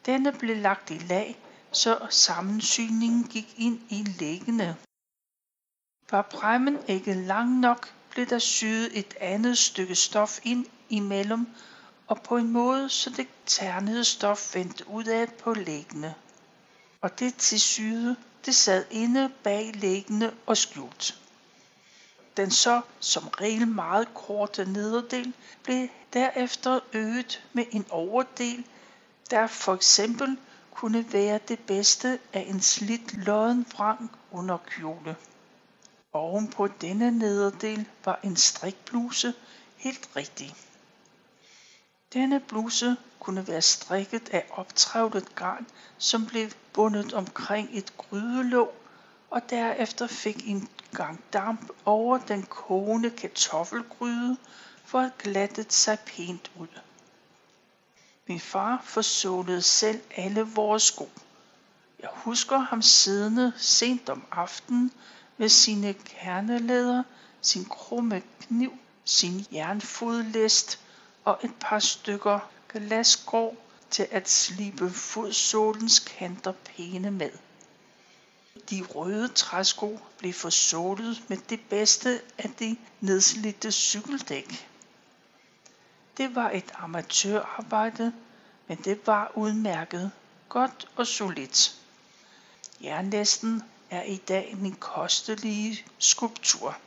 Denne 0.06 0.32
blev 0.32 0.56
lagt 0.56 0.90
i 0.90 0.98
lag, 0.98 1.38
så 1.72 2.06
sammensyningen 2.10 3.24
gik 3.24 3.54
ind 3.56 3.80
i 3.90 4.04
læggene. 4.18 4.76
Var 6.10 6.22
bræmmen 6.22 6.78
ikke 6.88 7.14
lang 7.14 7.60
nok, 7.60 7.92
blev 8.10 8.26
der 8.26 8.38
syet 8.38 8.98
et 8.98 9.14
andet 9.20 9.58
stykke 9.58 9.94
stof 9.94 10.38
ind 10.44 10.66
imellem, 10.88 11.46
og 12.12 12.22
på 12.22 12.36
en 12.36 12.48
måde, 12.48 12.90
så 12.90 13.10
det 13.10 13.26
ternede 13.46 14.04
stof 14.04 14.54
vendte 14.54 14.88
udad 14.88 15.26
på 15.26 15.54
læggene. 15.54 16.14
Og 17.00 17.18
det 17.18 17.34
til 17.34 17.60
syde, 17.60 18.16
det 18.46 18.54
sad 18.54 18.84
inde 18.90 19.30
bag 19.42 19.72
læggene 19.74 20.32
og 20.46 20.56
skjult. 20.56 21.18
Den 22.36 22.50
så 22.50 22.80
som 23.00 23.28
regel 23.28 23.68
meget 23.68 24.14
korte 24.14 24.64
nederdel 24.64 25.32
blev 25.62 25.88
derefter 26.12 26.80
øget 26.92 27.44
med 27.52 27.64
en 27.70 27.86
overdel, 27.90 28.64
der 29.30 29.46
for 29.46 29.74
eksempel 29.74 30.36
kunne 30.70 31.12
være 31.12 31.40
det 31.48 31.58
bedste 31.58 32.18
af 32.32 32.44
en 32.48 32.60
slidt 32.60 33.26
lodden 33.26 33.66
vrang 33.76 34.10
under 34.30 34.56
kjole. 34.56 35.16
Oven 36.12 36.48
på 36.48 36.68
denne 36.80 37.10
nederdel 37.10 37.86
var 38.04 38.20
en 38.22 38.36
strikbluse 38.36 39.34
helt 39.76 40.08
rigtig. 40.16 40.54
Denne 42.12 42.40
bluse 42.40 42.96
kunne 43.20 43.48
være 43.48 43.62
strikket 43.62 44.28
af 44.28 44.46
optrævlet 44.50 45.34
garn, 45.34 45.66
som 45.98 46.26
blev 46.26 46.50
bundet 46.72 47.12
omkring 47.12 47.68
et 47.72 47.96
grydelåg 47.96 48.74
og 49.30 49.50
derefter 49.50 50.06
fik 50.06 50.48
en 50.48 50.68
gang 50.94 51.24
damp 51.32 51.70
over 51.84 52.18
den 52.18 52.42
kogende 52.42 53.10
kartoffelgryde, 53.10 54.36
for 54.84 55.00
at 55.00 55.18
glattet 55.18 55.72
sig 55.72 55.98
pænt 56.00 56.50
ud. 56.58 56.66
Min 58.26 58.40
far 58.40 58.82
forsålede 58.84 59.62
selv 59.62 60.00
alle 60.16 60.42
vores 60.42 60.82
sko. 60.82 61.10
Jeg 62.00 62.08
husker 62.12 62.58
ham 62.58 62.82
siddende 62.82 63.52
sent 63.56 64.08
om 64.08 64.24
aftenen 64.30 64.92
med 65.36 65.48
sine 65.48 65.92
kernelæder, 65.94 67.02
sin 67.40 67.64
krumme 67.64 68.22
kniv, 68.40 68.72
sin 69.04 69.46
jernfodlæst 69.52 70.78
og 71.24 71.38
et 71.44 71.54
par 71.60 71.78
stykker 71.78 72.50
glasgrå 72.68 73.56
til 73.90 74.08
at 74.10 74.28
slibe 74.28 74.90
fodsålens 74.90 75.98
kanter 75.98 76.52
pæne 76.52 77.10
med. 77.10 77.30
De 78.70 78.82
røde 78.94 79.28
træsko 79.28 79.98
blev 80.18 80.32
forsålet 80.32 81.22
med 81.28 81.36
det 81.36 81.60
bedste 81.70 82.20
af 82.38 82.50
de 82.58 82.76
nedslidte 83.00 83.72
cykeldæk. 83.72 84.68
Det 86.16 86.34
var 86.34 86.50
et 86.50 86.72
amatørarbejde, 86.74 88.12
men 88.68 88.78
det 88.78 89.06
var 89.06 89.32
udmærket, 89.34 90.10
godt 90.48 90.88
og 90.96 91.06
solidt. 91.06 91.76
Jernlæsten 92.82 93.62
er 93.90 94.02
i 94.02 94.16
dag 94.16 94.56
min 94.56 94.74
kostelige 94.74 95.84
skulptur. 95.98 96.78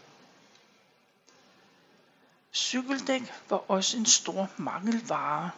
Cykeldæk 2.56 3.34
var 3.50 3.72
også 3.72 3.98
en 3.98 4.06
stor 4.06 4.50
mangelvare. 4.58 5.52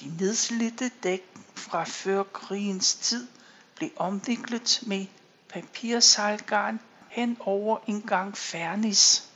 De 0.00 0.16
nedslidte 0.18 0.90
dæk 1.02 1.22
fra 1.54 1.84
før 1.84 2.22
krigens 2.22 2.94
tid 2.94 3.28
blev 3.74 3.90
omviklet 3.96 4.82
med 4.86 5.06
papirsejlgarn 5.48 6.80
hen 7.08 7.36
over 7.40 7.78
en 7.86 8.02
gang 8.02 8.36
fernis. 8.36 9.28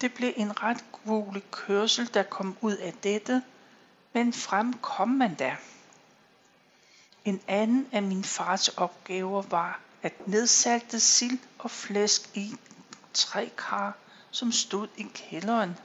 Det 0.00 0.14
blev 0.14 0.32
en 0.36 0.62
ret 0.62 0.84
gule 0.92 1.42
kørsel, 1.50 2.14
der 2.14 2.22
kom 2.22 2.56
ud 2.60 2.76
af 2.76 2.92
dette, 2.92 3.42
men 4.12 4.32
frem 4.32 4.72
kom 4.72 5.08
man 5.08 5.34
da. 5.34 5.56
En 7.24 7.40
anden 7.48 7.88
af 7.92 8.02
min 8.02 8.24
fars 8.24 8.68
opgaver 8.68 9.42
var 9.42 9.80
at 10.02 10.28
nedsalte 10.28 11.00
sild 11.00 11.38
og 11.58 11.70
flæsk 11.70 12.36
i 12.36 12.54
tre 13.14 13.50
kar, 13.58 13.96
som 14.30 14.52
stod 14.52 14.88
i 14.96 15.06
kælderen. 15.14 15.76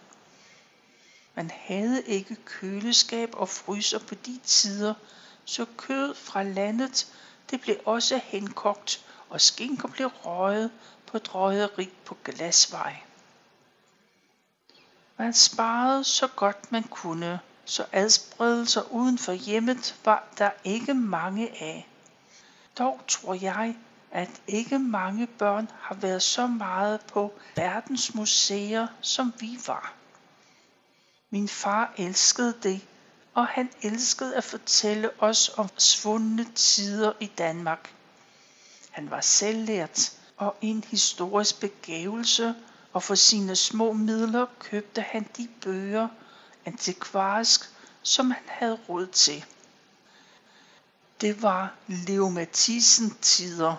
Man 1.36 1.52
havde 1.54 2.04
ikke 2.04 2.36
køleskab 2.36 3.30
og 3.34 3.50
fryser 3.50 4.00
på 4.00 4.16
de 4.16 4.40
tider, 4.44 4.94
så 5.46 5.66
kød 5.78 6.16
fra 6.16 6.44
landet 6.44 7.08
det 7.50 7.62
blev 7.62 7.76
også 7.86 8.20
henkogt, 8.24 9.06
og 9.30 9.42
skinker 9.42 9.88
blev 9.88 10.08
røget 10.08 10.72
på 11.08 11.18
drøjeri 11.18 11.90
på 12.06 12.18
glasvej. 12.24 12.96
Man 15.18 15.34
sparede 15.34 16.04
så 16.04 16.28
godt 16.28 16.72
man 16.72 16.84
kunne, 16.84 17.40
så 17.66 17.86
adspredelser 17.92 18.82
uden 18.92 19.18
for 19.18 19.32
hjemmet 19.32 19.96
var 20.06 20.28
der 20.38 20.52
ikke 20.64 20.94
mange 20.94 21.50
af. 21.62 21.88
Dog 22.78 23.00
tror 23.08 23.34
jeg, 23.34 23.76
at 24.12 24.42
ikke 24.48 24.80
mange 24.80 25.28
børn 25.28 25.72
har 25.80 25.96
været 25.96 26.24
så 26.24 26.48
meget 26.48 27.02
på 27.02 27.34
verdens 27.56 28.14
museer, 28.14 28.88
som 29.02 29.34
vi 29.40 29.58
var. 29.68 29.94
Min 31.36 31.50
far 31.50 31.94
elskede 31.98 32.54
det, 32.64 32.82
og 33.34 33.48
han 33.48 33.70
elskede 33.82 34.36
at 34.36 34.44
fortælle 34.44 35.10
os 35.20 35.52
om 35.58 35.70
svundne 35.78 36.46
tider 36.56 37.14
i 37.20 37.26
Danmark. 37.26 37.94
Han 38.92 39.10
var 39.12 39.22
selvlært 39.22 40.12
og 40.38 40.56
en 40.62 40.84
historisk 40.88 41.60
begævelse, 41.60 42.56
og 42.94 43.04
for 43.04 43.16
sine 43.16 43.56
små 43.56 43.94
midler 43.94 44.46
købte 44.60 45.02
han 45.02 45.28
de 45.38 45.48
bøger, 45.62 46.08
antikvarisk, 46.66 47.70
som 48.04 48.32
han 48.32 48.44
havde 48.48 48.80
råd 48.90 49.08
til. 49.08 49.46
Det 51.22 51.42
var 51.42 51.74
Leo 51.88 52.30
Mathisen 52.30 53.18
tider, 53.22 53.76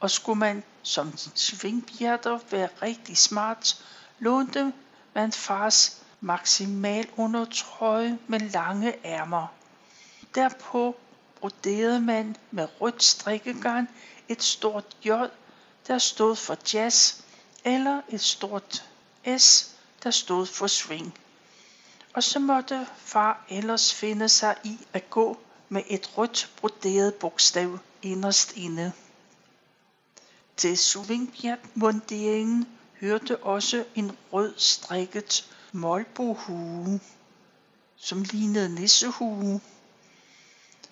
og 0.00 0.10
skulle 0.10 0.38
man 0.38 0.64
som 0.82 1.12
svingbjerter 1.34 2.38
være 2.50 2.68
rigtig 2.82 3.16
smart, 3.16 3.84
lånte 4.18 4.72
man 5.14 5.32
fars 5.32 6.01
maksimal 6.22 7.08
undertrøje 7.16 8.18
med 8.26 8.40
lange 8.40 9.06
ærmer. 9.06 9.46
Derpå 10.34 10.96
broderede 11.40 12.00
man 12.00 12.36
med 12.50 12.68
rødt 12.80 13.02
strikkegarn 13.02 13.88
et 14.28 14.42
stort 14.42 14.96
J, 15.04 15.10
der 15.86 15.98
stod 15.98 16.36
for 16.36 16.56
jazz, 16.74 17.20
eller 17.64 18.00
et 18.08 18.20
stort 18.20 18.84
S, 19.38 19.70
der 20.02 20.10
stod 20.10 20.46
for 20.46 20.66
swing. 20.66 21.18
Og 22.14 22.22
så 22.22 22.38
måtte 22.38 22.86
far 22.96 23.44
ellers 23.48 23.94
finde 23.94 24.28
sig 24.28 24.56
i 24.64 24.78
at 24.92 25.10
gå 25.10 25.38
med 25.68 25.82
et 25.88 26.18
rødt 26.18 26.50
broderet 26.56 27.14
bogstav 27.14 27.78
inderst 28.02 28.56
inde. 28.56 28.92
Til 30.56 30.78
swingbjergmunderingen 30.78 32.68
hørte 33.00 33.36
også 33.36 33.84
en 33.94 34.16
rød 34.32 34.54
strikket 34.56 35.51
molbohue, 35.72 37.00
som 37.96 38.22
lignede 38.22 38.74
nissehue. 38.74 39.60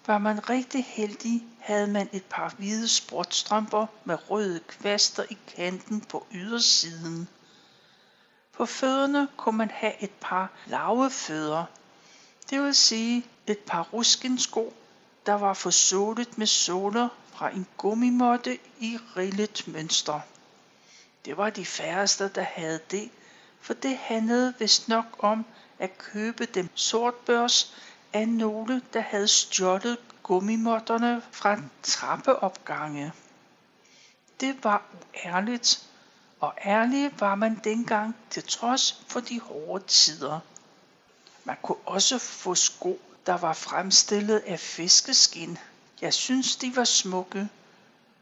Var 0.06 0.18
man 0.18 0.50
rigtig 0.50 0.84
heldig, 0.88 1.44
havde 1.58 1.86
man 1.86 2.08
et 2.12 2.24
par 2.24 2.48
hvide 2.58 2.88
sportstrømper 2.88 3.86
med 4.04 4.30
røde 4.30 4.60
kvaster 4.68 5.24
i 5.30 5.38
kanten 5.56 6.00
på 6.00 6.26
ydersiden. 6.32 7.28
På 8.52 8.66
fødderne 8.66 9.28
kunne 9.36 9.58
man 9.58 9.70
have 9.70 10.02
et 10.02 10.12
par 10.20 10.50
lave 10.66 11.10
fødder, 11.10 11.64
det 12.50 12.62
vil 12.62 12.74
sige 12.74 13.26
et 13.46 13.58
par 13.58 13.82
ruskinsko, 13.92 14.74
der 15.26 15.34
var 15.34 15.54
forsålet 15.54 16.38
med 16.38 16.46
såler 16.46 17.08
fra 17.32 17.50
en 17.50 17.66
gummimotte 17.76 18.58
i 18.80 18.98
rillet 19.16 19.64
mønster. 19.66 20.20
Det 21.24 21.36
var 21.36 21.50
de 21.50 21.66
færreste, 21.66 22.28
der 22.28 22.42
havde 22.42 22.80
det, 22.90 23.10
for 23.60 23.74
det 23.74 23.98
handlede 23.98 24.54
vist 24.58 24.88
nok 24.88 25.04
om 25.18 25.44
at 25.78 25.98
købe 25.98 26.44
dem 26.46 26.68
sortbørs 26.74 27.74
af 28.12 28.28
nogle, 28.28 28.82
der 28.92 29.00
havde 29.00 29.28
stjålet 29.28 29.98
gummimotterne 30.22 31.22
fra 31.30 31.58
trappeopgange. 31.82 33.12
Det 34.40 34.64
var 34.64 34.82
uærligt, 35.26 35.86
og 36.40 36.54
ærlig 36.64 37.20
var 37.20 37.34
man 37.34 37.60
dengang 37.64 38.16
til 38.30 38.42
trods 38.42 39.04
for 39.08 39.20
de 39.20 39.40
hårde 39.40 39.84
tider. 39.84 40.40
Man 41.44 41.56
kunne 41.62 41.78
også 41.86 42.18
få 42.18 42.54
sko, 42.54 43.00
der 43.26 43.36
var 43.36 43.52
fremstillet 43.52 44.38
af 44.38 44.60
fiskeskin. 44.60 45.58
Jeg 46.00 46.14
synes, 46.14 46.56
de 46.56 46.76
var 46.76 46.84
smukke. 46.84 47.48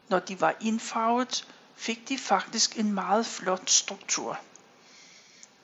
Når 0.07 0.19
de 0.19 0.41
var 0.41 0.55
indfarvet, 0.61 1.47
fik 1.75 2.09
de 2.09 2.17
faktisk 2.17 2.79
en 2.79 2.93
meget 2.93 3.25
flot 3.25 3.69
struktur. 3.69 4.39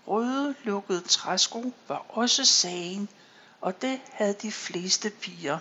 Røde 0.07 0.55
lukkede 0.63 1.01
træsko 1.01 1.73
var 1.87 2.05
også 2.09 2.45
sagen, 2.45 3.09
og 3.61 3.81
det 3.81 4.01
havde 4.11 4.33
de 4.41 4.51
fleste 4.51 5.09
piger. 5.09 5.59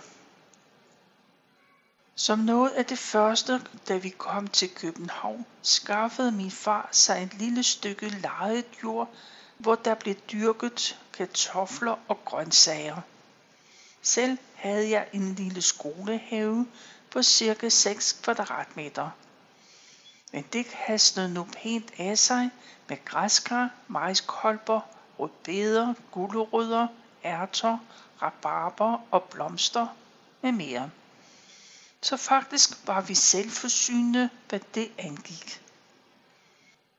Som 2.15 2.39
noget 2.39 2.69
af 2.69 2.85
det 2.85 2.99
første, 2.99 3.61
da 3.87 3.97
vi 3.97 4.09
kom 4.09 4.47
til 4.47 4.69
København, 4.75 5.45
skaffede 5.61 6.31
min 6.31 6.51
far 6.51 6.89
sig 6.91 7.23
et 7.23 7.33
lille 7.33 7.63
stykke 7.63 8.09
lejet 8.09 8.65
jord, 8.83 9.09
hvor 9.57 9.75
der 9.75 9.95
blev 9.95 10.15
dyrket 10.15 10.99
kartofler 11.13 11.95
og 12.07 12.25
grøntsager. 12.25 13.01
Selv 14.01 14.37
havde 14.55 14.89
jeg 14.89 15.07
en 15.13 15.35
lille 15.35 15.61
skolehave 15.61 16.67
på 17.11 17.23
cirka 17.23 17.69
6 17.69 18.19
kvadratmeter. 18.23 19.09
Men 20.35 20.45
det 20.53 20.65
kastede 20.65 21.33
nu 21.33 21.43
pænt 21.43 21.91
af 21.97 22.17
sig 22.17 22.49
med 22.89 23.05
græskar, 23.05 23.69
majskolber, 23.87 24.79
rødbeder, 25.19 25.93
gulerødder, 26.11 26.87
ærter, 27.25 27.77
rabarber 28.21 28.97
og 29.11 29.23
blomster 29.23 29.87
med 30.41 30.51
mere. 30.51 30.89
Så 32.01 32.17
faktisk 32.17 32.87
var 32.87 33.01
vi 33.01 33.13
selvforsynende, 33.15 34.29
hvad 34.49 34.59
det 34.73 34.91
angik. 34.97 35.61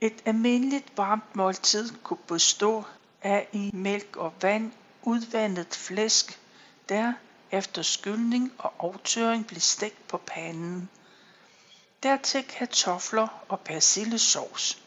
Et 0.00 0.22
almindeligt 0.24 0.96
varmt 0.96 1.36
måltid 1.36 1.90
kunne 2.02 2.24
bestå 2.28 2.84
af 3.22 3.48
i 3.52 3.70
mælk 3.74 4.16
og 4.16 4.32
vand 4.42 4.72
udvandet 5.02 5.74
flæsk, 5.74 6.40
der 6.88 7.12
efter 7.50 7.82
skyldning 7.82 8.52
og 8.58 8.72
aftøring 8.78 9.46
blev 9.46 9.60
stegt 9.60 10.08
på 10.08 10.16
panden. 10.26 10.88
Dertil 12.02 12.44
kartofler 12.44 13.44
og 13.48 13.60
persillesovs. 13.60 14.82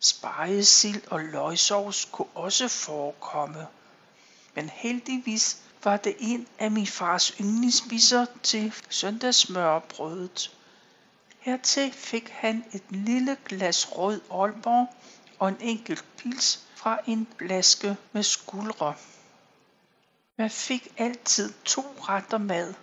Spejesild 0.00 1.02
og 1.10 1.20
løgsovs 1.20 2.08
kunne 2.12 2.28
også 2.34 2.68
forekomme. 2.68 3.66
Men 4.54 4.68
heldigvis 4.68 5.62
var 5.84 5.96
det 5.96 6.16
en 6.18 6.48
af 6.58 6.70
min 6.70 6.86
fars 6.86 7.28
yndlingsspiser 7.40 8.26
til 8.42 8.74
søndagsmørbrødet. 8.90 10.56
Hertil 11.38 11.92
fik 11.92 12.28
han 12.28 12.64
et 12.72 12.82
lille 12.90 13.36
glas 13.44 13.96
rød 13.98 14.20
Aalborg 14.30 14.94
og 15.38 15.48
en 15.48 15.56
enkelt 15.60 16.04
pils 16.16 16.60
fra 16.74 16.98
en 17.06 17.28
flaske 17.38 17.96
med 18.12 18.22
skuldre. 18.22 18.94
Man 20.38 20.50
fik 20.50 20.88
altid 20.98 21.52
to 21.64 21.96
retter 22.00 22.38
mad. 22.38 22.74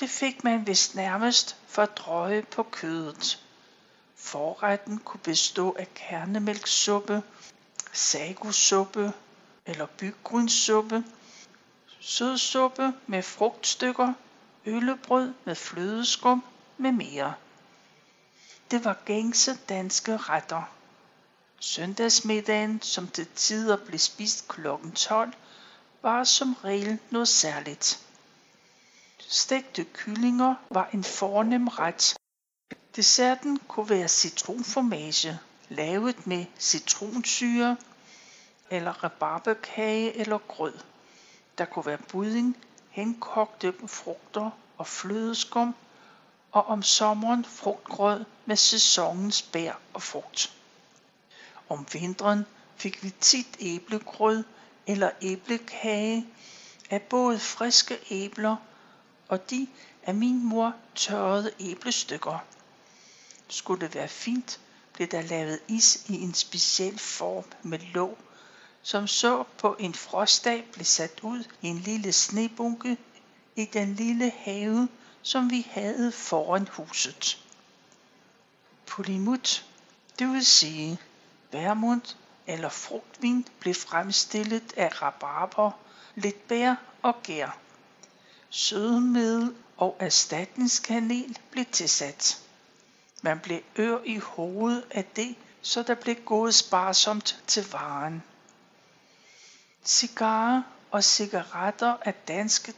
Det 0.00 0.10
fik 0.10 0.44
man 0.44 0.66
vist 0.66 0.94
nærmest 0.94 1.56
for 1.66 1.82
at 1.82 1.96
drøje 1.96 2.42
på 2.42 2.62
kødet. 2.62 3.44
Forretten 4.16 4.98
kunne 4.98 5.20
bestå 5.20 5.76
af 5.78 5.94
kernemælksuppe, 5.94 7.22
sagosuppe 7.92 9.12
eller 9.66 9.86
byggrynssuppe, 9.86 11.04
sødsuppe 12.00 12.92
med 13.06 13.22
frugtstykker, 13.22 14.12
øllebrød 14.66 15.34
med 15.44 15.54
flødeskum 15.54 16.44
med 16.76 16.92
mere. 16.92 17.34
Det 18.70 18.84
var 18.84 18.96
gængse 19.04 19.58
danske 19.68 20.16
retter. 20.16 20.62
Søndagsmiddagen, 21.60 22.82
som 22.82 23.08
til 23.08 23.26
tider 23.34 23.76
blev 23.76 23.98
spist 23.98 24.48
kl. 24.48 24.66
12, 24.94 25.32
var 26.02 26.24
som 26.24 26.54
regel 26.64 26.98
noget 27.10 27.28
særligt. 27.28 28.07
Stegte 29.30 29.84
kyllinger 29.84 30.54
var 30.70 30.88
en 30.92 31.04
fornem 31.04 31.68
ret. 31.68 32.16
Desserten 32.96 33.58
kunne 33.68 33.90
være 33.90 34.08
citronformage, 34.08 35.38
lavet 35.68 36.26
med 36.26 36.44
citronsyre, 36.58 37.76
eller 38.70 39.04
rabarberkage 39.04 40.16
eller 40.16 40.38
grød. 40.38 40.72
Der 41.58 41.64
kunne 41.64 41.86
være 41.86 41.98
budding, 41.98 42.56
henkogte 42.90 43.74
frugter 43.86 44.50
og 44.78 44.86
flødeskum, 44.86 45.74
og 46.52 46.66
om 46.66 46.82
sommeren 46.82 47.44
frugtgrød 47.44 48.24
med 48.46 48.56
sæsonens 48.56 49.42
bær 49.42 49.72
og 49.94 50.02
frugt. 50.02 50.52
Om 51.68 51.86
vinteren 51.92 52.46
fik 52.76 53.02
vi 53.02 53.10
tit 53.20 53.56
æblegrød 53.60 54.44
eller 54.86 55.10
æblekage 55.22 56.26
af 56.90 57.02
både 57.02 57.38
friske 57.38 57.98
æbler 58.10 58.56
og 59.28 59.50
de 59.50 59.68
af 60.02 60.14
min 60.14 60.44
mor 60.44 60.74
tørrede 60.94 61.52
æblestykker. 61.60 62.38
Skulle 63.48 63.80
det 63.86 63.94
være 63.94 64.08
fint, 64.08 64.60
blev 64.92 65.08
der 65.08 65.22
lavet 65.22 65.60
is 65.68 66.04
i 66.08 66.22
en 66.22 66.34
speciel 66.34 66.98
form 66.98 67.44
med 67.62 67.78
låg, 67.78 68.18
som 68.82 69.06
så 69.06 69.44
på 69.58 69.76
en 69.78 69.94
frostdag 69.94 70.68
blev 70.72 70.84
sat 70.84 71.20
ud 71.22 71.44
i 71.62 71.66
en 71.66 71.78
lille 71.78 72.12
snebunke 72.12 72.96
i 73.56 73.64
den 73.64 73.94
lille 73.94 74.30
have, 74.30 74.88
som 75.22 75.50
vi 75.50 75.66
havde 75.70 76.12
foran 76.12 76.68
huset. 76.68 77.44
Polimut, 78.86 79.66
det 80.18 80.28
vil 80.28 80.46
sige 80.46 80.98
værmund 81.52 82.16
eller 82.46 82.68
frugtvin, 82.68 83.46
blev 83.60 83.74
fremstillet 83.74 84.72
af 84.76 85.02
rabarber, 85.02 85.70
lidt 86.14 86.48
bær 86.48 86.74
og 87.02 87.22
gær. 87.22 87.58
Sødemiddel 88.50 89.54
og 89.76 89.96
erstatningskanel 90.00 91.38
blev 91.50 91.64
tilsat. 91.64 92.42
Man 93.22 93.40
blev 93.40 93.60
ør 93.78 93.98
i 94.04 94.16
hovedet 94.18 94.84
af 94.90 95.04
det, 95.04 95.36
så 95.62 95.82
der 95.82 95.94
blev 95.94 96.16
gået 96.16 96.54
sparsomt 96.54 97.42
til 97.46 97.70
varen. 97.72 98.22
Cigarer 99.84 100.62
og 100.90 101.04
cigaretter 101.04 101.96
af 102.02 102.14
danske 102.14 102.74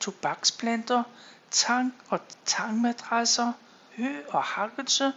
tobaksplanter, 0.00 1.02
tang 1.50 1.94
og 2.08 2.20
tangmadrasser, 2.44 3.52
hø 3.96 4.22
og 4.28 4.42
hakkelse 4.42 5.12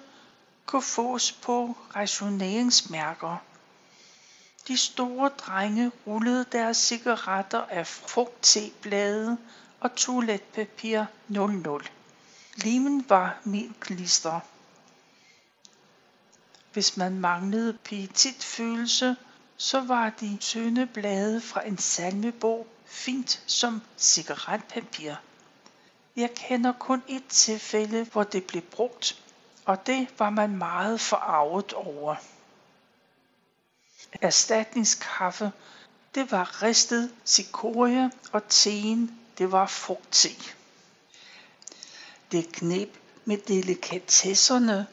kunne 0.65 0.81
fås 0.81 1.31
på 1.31 1.77
rationeringsmærker. 1.95 3.37
De 4.67 4.77
store 4.77 5.29
drenge 5.29 5.91
rullede 6.07 6.45
deres 6.51 6.77
cigaretter 6.77 7.61
af 7.61 7.87
frugtteblade 7.87 9.37
og 9.79 9.95
toiletpapir 9.95 11.05
00. 11.27 11.85
Limen 12.55 13.05
var 13.09 13.37
min 13.43 13.75
klister. 13.79 14.39
Hvis 16.73 16.97
man 16.97 17.19
manglede 17.19 17.73
pietitfølelse, 17.73 19.15
så 19.57 19.81
var 19.81 20.09
de 20.09 20.37
tynde 20.39 20.85
blade 20.85 21.41
fra 21.41 21.67
en 21.67 21.77
salmebog 21.77 22.67
fint 22.85 23.43
som 23.47 23.81
cigaretpapir. 23.97 25.15
Jeg 26.15 26.33
kender 26.35 26.71
kun 26.71 27.03
et 27.07 27.23
tilfælde, 27.29 28.03
hvor 28.03 28.23
det 28.23 28.43
blev 28.43 28.61
brugt, 28.61 29.23
og 29.65 29.87
det 29.87 30.07
var 30.19 30.29
man 30.29 30.57
meget 30.57 31.01
forarvet 31.01 31.73
over. 31.73 32.15
Erstatningskaffe, 34.21 35.51
det 36.15 36.31
var 36.31 36.63
ristet 36.63 37.11
cikorie, 37.25 38.11
og 38.31 38.47
teen, 38.49 39.19
det 39.37 39.51
var 39.51 39.67
frugtte. 39.67 40.29
Det 42.31 42.51
knep 42.51 42.97
med 43.25 43.37
delikatesserne 43.37 44.87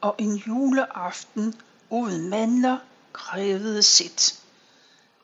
og 0.00 0.14
en 0.18 0.36
juleaften 0.36 1.60
uden 1.90 2.28
mandler 2.28 2.78
krævede 3.12 3.82
sit. 3.82 4.40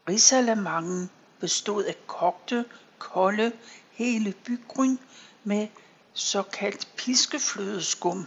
Risalamangen 0.09 1.11
bestod 1.41 1.85
af 1.85 2.07
kogte, 2.07 2.65
kolde, 2.99 3.53
hele 3.91 4.33
bygryn 4.33 4.97
med 5.45 5.69
såkaldt 6.15 6.89
piskeflødeskum. 6.97 8.27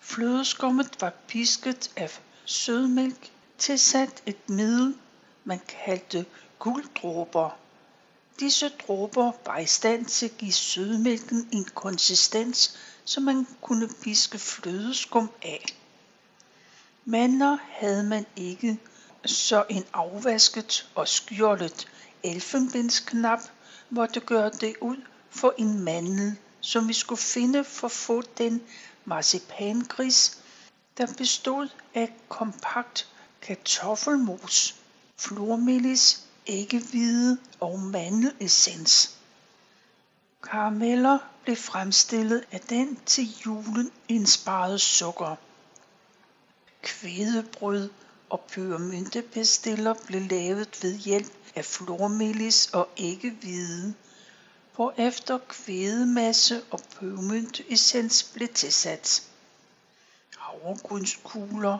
Flødeskummet 0.00 1.00
var 1.00 1.12
pisket 1.28 1.90
af 1.96 2.20
sødmælk 2.44 3.32
tilsat 3.58 4.22
et 4.26 4.48
middel, 4.48 4.94
man 5.44 5.60
kaldte 5.84 6.26
gulddråber. 6.58 7.50
Disse 8.40 8.68
dråber 8.68 9.32
var 9.46 9.58
i 9.58 9.66
stand 9.66 10.06
til 10.06 10.26
at 10.26 10.38
give 10.38 10.52
sødmælken 10.52 11.48
en 11.52 11.64
konsistens, 11.64 12.78
som 13.04 13.22
man 13.22 13.46
kunne 13.60 13.88
piske 14.02 14.38
flødeskum 14.38 15.30
af. 15.42 15.64
Mandler 17.04 17.58
havde 17.70 18.02
man 18.02 18.26
ikke, 18.36 18.78
så 19.24 19.64
en 19.70 19.84
afvasket 19.92 20.90
og 20.94 21.08
skjoldet 21.08 21.88
elfenbensknap 22.22 23.40
måtte 23.90 24.20
gøre 24.20 24.50
det 24.50 24.74
ud 24.80 24.96
for 25.30 25.54
en 25.58 25.80
mandel, 25.80 26.36
som 26.60 26.88
vi 26.88 26.92
skulle 26.92 27.20
finde 27.20 27.64
for 27.64 27.86
at 27.86 27.92
få 27.92 28.22
den 28.38 28.62
marcipangris, 29.04 30.38
der 30.98 31.06
bestod 31.18 31.68
af 31.94 32.12
kompakt 32.28 33.08
kartoffelmos, 33.42 34.74
flormelis, 35.16 36.27
æggehvide 36.48 37.38
og 37.60 37.78
mandelessens. 37.80 39.16
Karameller 40.42 41.18
blev 41.42 41.56
fremstillet 41.56 42.44
af 42.52 42.60
den 42.60 42.98
til 43.06 43.28
julen 43.46 43.90
indsparede 44.08 44.78
sukker. 44.78 45.36
Kvædebrød 46.82 47.90
og 48.30 48.40
pyramidepastiller 48.40 49.94
blev 50.06 50.22
lavet 50.22 50.78
ved 50.82 50.96
hjælp 50.98 51.32
af 51.54 51.64
flormelis 51.64 52.66
og 52.72 52.88
æggehvide, 52.96 53.94
hvorefter 54.74 55.38
kvædemasse 55.38 56.62
og 56.70 56.80
pebermynteessens 56.80 58.32
blev 58.34 58.48
tilsat. 58.48 59.22
Havregrynskugler, 60.38 61.78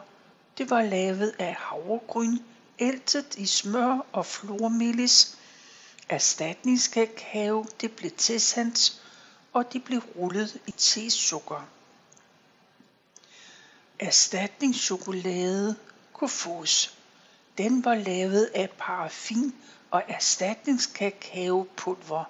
det 0.58 0.70
var 0.70 0.82
lavet 0.82 1.34
af 1.38 1.54
havregryn, 1.54 2.38
æltet 2.80 3.36
i 3.36 3.46
smør 3.46 4.06
og 4.12 4.26
flormelis. 4.26 5.38
Erstatningskakao, 6.08 7.66
det 7.80 7.92
blev 7.92 8.10
tilsandt, 8.10 9.02
og 9.52 9.72
de 9.72 9.80
blev 9.80 10.00
rullet 10.16 10.60
i 10.66 10.70
tesukker. 10.70 11.68
Erstatningschokolade 13.98 15.76
kunne 16.12 16.30
fås. 16.30 16.98
Den 17.58 17.84
var 17.84 17.94
lavet 17.94 18.50
af 18.54 18.70
paraffin 18.78 19.54
og 19.90 20.02
erstatningskakaopulver. 20.08 22.24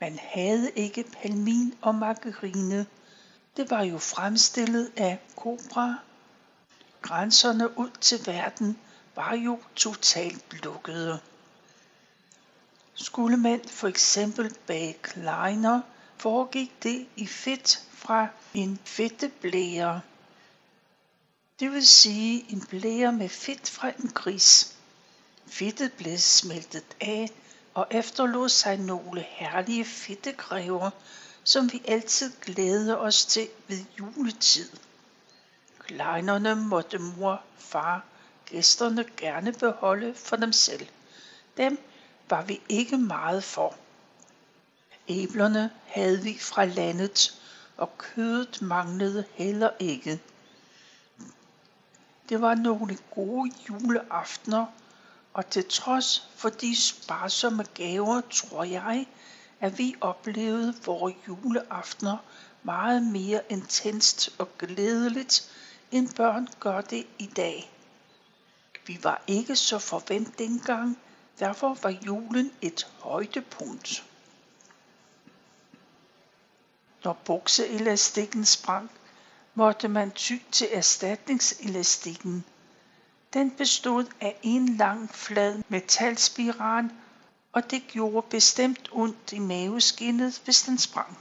Man 0.00 0.18
havde 0.22 0.70
ikke 0.70 1.04
palmin 1.22 1.74
og 1.82 1.94
margarine. 1.94 2.86
Det 3.56 3.70
var 3.70 3.82
jo 3.82 3.98
fremstillet 3.98 4.92
af 4.96 5.18
kobra. 5.36 5.94
Grænserne 7.02 7.78
ud 7.78 7.90
til 8.00 8.26
verden 8.26 8.78
var 9.14 9.34
jo 9.34 9.60
totalt 9.76 10.64
lukkede. 10.64 11.20
Skulle 12.94 13.36
man 13.36 13.60
for 13.68 13.88
eksempel 13.88 14.54
bage 14.66 14.92
kleiner, 15.02 15.80
foregik 16.16 16.82
det 16.82 17.06
i 17.16 17.26
fedt 17.26 17.86
fra 17.92 18.28
en 18.54 18.80
fedteblære. 18.84 20.00
Det 21.60 21.72
vil 21.72 21.86
sige 21.86 22.52
en 22.52 22.66
blære 22.66 23.12
med 23.12 23.28
fedt 23.28 23.70
fra 23.70 23.88
en 23.88 24.08
gris. 24.08 24.76
Fedtet 25.46 25.92
blev 25.92 26.18
smeltet 26.18 26.84
af 27.00 27.30
og 27.74 27.86
efterlod 27.90 28.48
sig 28.48 28.76
nogle 28.76 29.20
herlige 29.28 29.84
fedtegræver, 29.84 30.90
som 31.44 31.72
vi 31.72 31.82
altid 31.88 32.32
glæder 32.40 32.96
os 32.96 33.26
til 33.26 33.48
ved 33.68 33.84
juletid. 33.98 34.70
Kleinerne 35.78 36.54
måtte 36.54 36.98
mor, 36.98 37.42
far, 37.58 38.04
gæsterne 38.52 39.04
gerne 39.16 39.52
beholde 39.52 40.14
for 40.14 40.36
dem 40.36 40.52
selv. 40.52 40.86
Dem 41.56 41.78
var 42.30 42.42
vi 42.42 42.60
ikke 42.68 42.98
meget 42.98 43.44
for. 43.44 43.76
Æblerne 45.08 45.70
havde 45.86 46.22
vi 46.22 46.38
fra 46.40 46.64
landet, 46.64 47.40
og 47.76 47.98
kødet 47.98 48.62
manglede 48.62 49.24
heller 49.34 49.70
ikke. 49.78 50.20
Det 52.28 52.40
var 52.40 52.54
nogle 52.54 52.98
gode 53.14 53.52
juleaftener, 53.68 54.66
og 55.34 55.50
til 55.50 55.64
trods 55.68 56.28
for 56.36 56.48
de 56.48 56.76
sparsomme 56.76 57.64
gaver, 57.74 58.20
tror 58.20 58.64
jeg, 58.64 59.06
at 59.60 59.78
vi 59.78 59.94
oplevede 60.00 60.74
vores 60.84 61.14
juleaftener 61.28 62.16
meget 62.62 63.02
mere 63.02 63.40
intenst 63.48 64.30
og 64.38 64.48
glædeligt, 64.58 65.50
end 65.90 66.14
børn 66.14 66.48
gør 66.60 66.80
det 66.80 67.06
i 67.18 67.26
dag. 67.26 67.71
Vi 68.86 68.98
var 69.02 69.22
ikke 69.26 69.56
så 69.56 69.78
forvent 69.78 70.38
dengang, 70.38 70.98
derfor 71.38 71.76
var 71.82 71.90
julen 71.90 72.52
et 72.60 72.86
højdepunkt. 73.00 74.04
Når 77.04 77.12
bukseelastikken 77.12 78.44
sprang, 78.44 78.90
måtte 79.54 79.88
man 79.88 80.10
ty 80.10 80.38
til 80.52 80.68
erstatningselastikken. 80.72 82.44
Den 83.32 83.50
bestod 83.50 84.06
af 84.20 84.38
en 84.42 84.76
lang 84.76 85.10
flad 85.10 85.62
metalspiral, 85.68 86.90
og 87.52 87.70
det 87.70 87.82
gjorde 87.88 88.26
bestemt 88.30 88.88
ondt 88.92 89.32
i 89.32 89.38
maveskinnet, 89.38 90.40
hvis 90.44 90.62
den 90.62 90.78
sprang. 90.78 91.18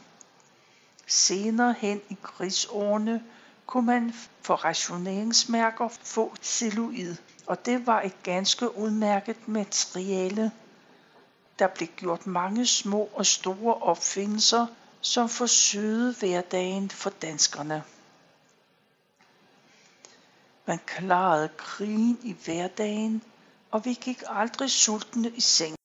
Senere 1.07 1.75
hen 1.77 2.01
i 2.09 2.17
krigsårene 2.21 3.23
kunne 3.65 3.85
man 3.85 4.13
for 4.41 4.55
rationeringsmærker 4.55 5.87
få 6.03 6.35
celluloid, 6.41 7.15
og 7.51 7.65
det 7.65 7.87
var 7.87 8.01
et 8.01 8.23
ganske 8.23 8.77
udmærket 8.77 9.47
materiale. 9.47 10.51
Der 11.59 11.67
blev 11.67 11.87
gjort 11.87 12.27
mange 12.27 12.65
små 12.65 13.09
og 13.13 13.25
store 13.25 13.73
opfindelser, 13.73 14.67
som 15.01 15.29
forsøgede 15.29 16.15
hverdagen 16.19 16.89
for 16.89 17.09
danskerne. 17.09 17.83
Man 20.65 20.79
klarede 20.85 21.49
krigen 21.57 22.19
i 22.23 22.35
hverdagen, 22.45 23.23
og 23.71 23.85
vi 23.85 23.93
gik 23.93 24.23
aldrig 24.27 24.71
sultne 24.71 25.29
i 25.29 25.41
seng. 25.41 25.75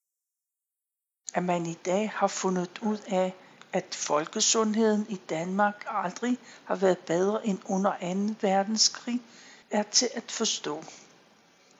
At 1.35 1.43
man 1.43 1.67
i 1.67 1.75
dag 1.75 2.11
har 2.15 2.29
fundet 2.29 2.79
ud 2.83 2.99
af, 3.07 3.35
at 3.73 3.95
folkesundheden 3.95 5.07
i 5.09 5.17
Danmark 5.17 5.85
aldrig 5.89 6.39
har 6.65 6.77
været 6.77 6.99
bedre 6.99 7.47
end 7.47 7.59
under 7.65 7.93
2. 8.31 8.35
verdenskrig, 8.41 9.23
er 9.71 9.83
til 9.83 10.09
at 10.15 10.33
forstå. 10.33 10.85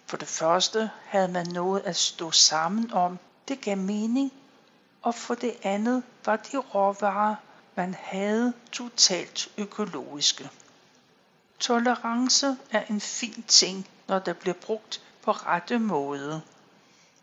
For 0.07 0.17
det 0.17 0.29
første 0.29 0.91
havde 1.05 1.29
man 1.29 1.47
noget 1.47 1.81
at 1.81 1.97
stå 1.97 2.31
sammen 2.31 2.93
om. 2.93 3.19
Det 3.49 3.61
gav 3.61 3.77
mening. 3.77 4.33
Og 5.03 5.15
for 5.15 5.35
det 5.35 5.57
andet 5.63 6.03
var 6.25 6.37
de 6.37 6.57
råvarer, 6.57 7.35
man 7.75 7.95
havde 8.01 8.53
totalt 8.73 9.49
økologiske. 9.59 10.51
Tolerance 11.59 12.57
er 12.71 12.83
en 12.91 13.01
fin 13.01 13.45
ting, 13.49 13.89
når 14.09 14.19
der 14.19 14.33
bliver 14.33 14.55
brugt 14.55 15.03
på 15.23 15.33
rette 15.33 15.79
måde. 15.79 16.43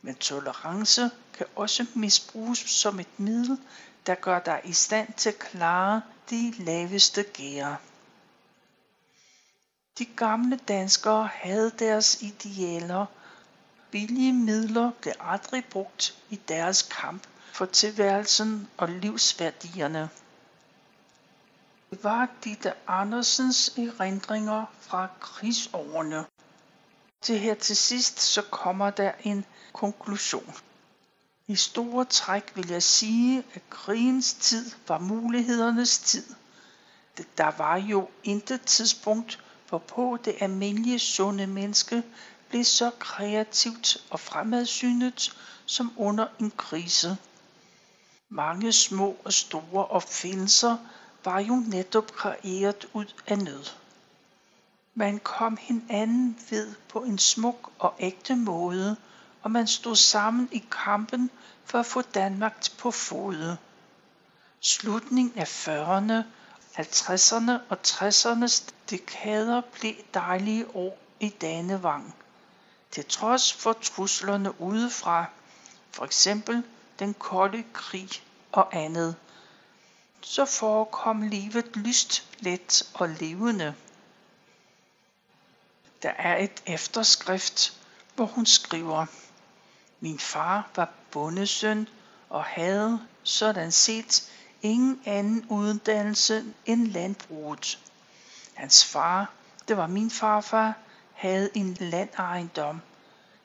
Men 0.02 0.16
tolerance 0.16 1.12
kan 1.34 1.46
også 1.56 1.86
misbruges 1.96 2.60
som 2.60 3.00
et 3.00 3.20
middel, 3.20 3.58
der 4.06 4.16
gør 4.16 4.40
dig 4.40 4.62
i 4.64 4.74
stand 4.74 5.14
til 5.14 5.30
at 5.30 5.40
klare 5.40 6.02
de 6.30 6.54
laveste 6.58 7.24
gære. 7.24 7.78
De 9.98 10.06
gamle 10.06 10.60
danskere 10.68 11.30
havde 11.34 11.72
deres 11.80 12.22
idealer. 12.22 13.06
Billige 13.92 14.34
midler 14.34 14.92
blev 15.02 15.14
aldrig 15.20 15.66
brugt 15.66 16.18
i 16.30 16.36
deres 16.36 16.82
kamp 16.82 17.24
for 17.54 17.66
tilværelsen 17.66 18.68
og 18.78 18.90
livsværdierne. 18.90 20.10
Det 21.90 22.04
var 22.04 22.30
Ditte 22.44 22.74
Andersens 22.88 23.78
erindringer 23.78 24.66
fra 24.80 25.08
krigsårene. 25.20 26.26
Til 27.22 27.40
her 27.40 27.54
til 27.56 27.78
sidst 27.78 28.20
så 28.20 28.42
kommer 28.42 28.90
der 28.90 29.12
en 29.24 29.46
konklusion. 29.74 30.54
I 31.48 31.56
store 31.56 32.06
træk 32.06 32.52
vil 32.56 32.70
jeg 32.70 32.84
sige, 32.84 33.44
at 33.54 33.70
krigens 33.70 34.34
tid 34.34 34.72
var 34.88 34.98
mulighedernes 34.98 36.00
tid. 36.00 36.26
Der 37.38 37.52
var 37.58 37.78
jo 37.78 38.10
intet 38.24 38.62
tidspunkt, 38.62 39.40
hvorpå 39.74 40.18
det 40.26 40.36
almindelige 40.40 41.00
sunde 41.00 41.48
menneske 41.48 42.04
blev 42.50 42.64
så 42.64 42.92
kreativt 43.00 43.98
og 44.10 44.20
fremadsynet 44.20 45.38
som 45.66 45.94
under 45.98 46.28
en 46.40 46.52
krise. 46.58 47.18
Mange 48.30 48.72
små 48.72 49.18
og 49.24 49.34
store 49.34 49.86
opfindelser 49.86 50.78
var 51.24 51.40
jo 51.40 51.56
netop 51.56 52.12
kreeret 52.12 52.88
ud 52.94 53.14
af 53.28 53.38
nød. 53.38 53.66
Man 54.96 55.20
kom 55.20 55.58
hinanden 55.62 56.38
ved 56.50 56.76
på 56.90 57.00
en 57.00 57.18
smuk 57.18 57.72
og 57.80 57.96
ægte 58.00 58.36
måde, 58.36 58.96
og 59.42 59.52
man 59.52 59.68
stod 59.68 59.96
sammen 59.96 60.50
i 60.52 60.64
kampen 60.72 61.30
for 61.66 61.80
at 61.80 61.86
få 61.86 62.02
Danmark 62.02 62.78
på 62.78 62.92
fod. 62.92 63.56
Slutningen 64.60 65.34
af 65.38 65.68
40'erne, 65.68 66.24
50'erne 66.80 67.52
og 67.70 67.78
60'ernes 67.88 68.70
dekader 68.90 69.62
blev 69.62 69.94
dejlige 70.14 70.76
år 70.76 70.98
i 71.20 71.30
Danevang. 71.30 72.16
Til 72.92 73.06
trods 73.06 73.54
for 73.54 73.74
truslerne 73.74 74.62
udefra, 74.62 75.26
for 75.92 76.06
eksempel 76.06 76.64
den 77.00 77.14
kolde 77.14 77.64
krig 77.74 78.10
og 78.52 78.76
andet, 78.76 79.16
så 80.22 80.46
forekom 80.46 81.22
livet 81.22 81.76
lyst, 81.76 82.24
let 82.40 82.90
og 82.94 83.10
levende. 83.10 83.76
Der 86.04 86.10
er 86.10 86.38
et 86.38 86.64
efterskrift, 86.66 87.78
hvor 88.16 88.26
hun 88.26 88.46
skriver, 88.46 89.06
Min 90.00 90.20
far 90.20 90.70
var 90.76 90.90
bondesøn 91.12 91.88
og 92.30 92.44
havde 92.44 93.08
sådan 93.24 93.72
set 93.72 94.32
ingen 94.64 95.02
anden 95.06 95.46
uddannelse 95.50 96.46
end 96.66 96.88
landbruget. 96.88 97.80
Hans 98.54 98.86
far, 98.86 99.34
det 99.68 99.78
var 99.78 99.88
min 99.88 100.12
farfar, 100.12 100.74
havde 101.14 101.50
en 101.54 101.78
landejendom. 101.80 102.82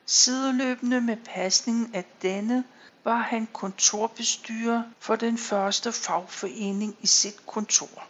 Sideløbende 0.05 1.01
med 1.01 1.17
pasningen 1.25 1.95
af 1.95 2.05
denne 2.21 2.63
var 3.03 3.15
han 3.21 3.47
kontorbestyrer 3.53 4.83
for 4.99 5.15
den 5.15 5.37
første 5.37 5.91
fagforening 5.91 6.97
i 7.01 7.07
sit 7.07 7.45
kontor. 7.47 8.03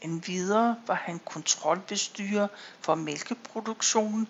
Endvidere 0.00 0.76
var 0.86 0.94
han 0.94 1.20
kontrolbestyrer 1.24 2.48
for 2.80 2.94
mælkeproduktionen, 2.94 4.28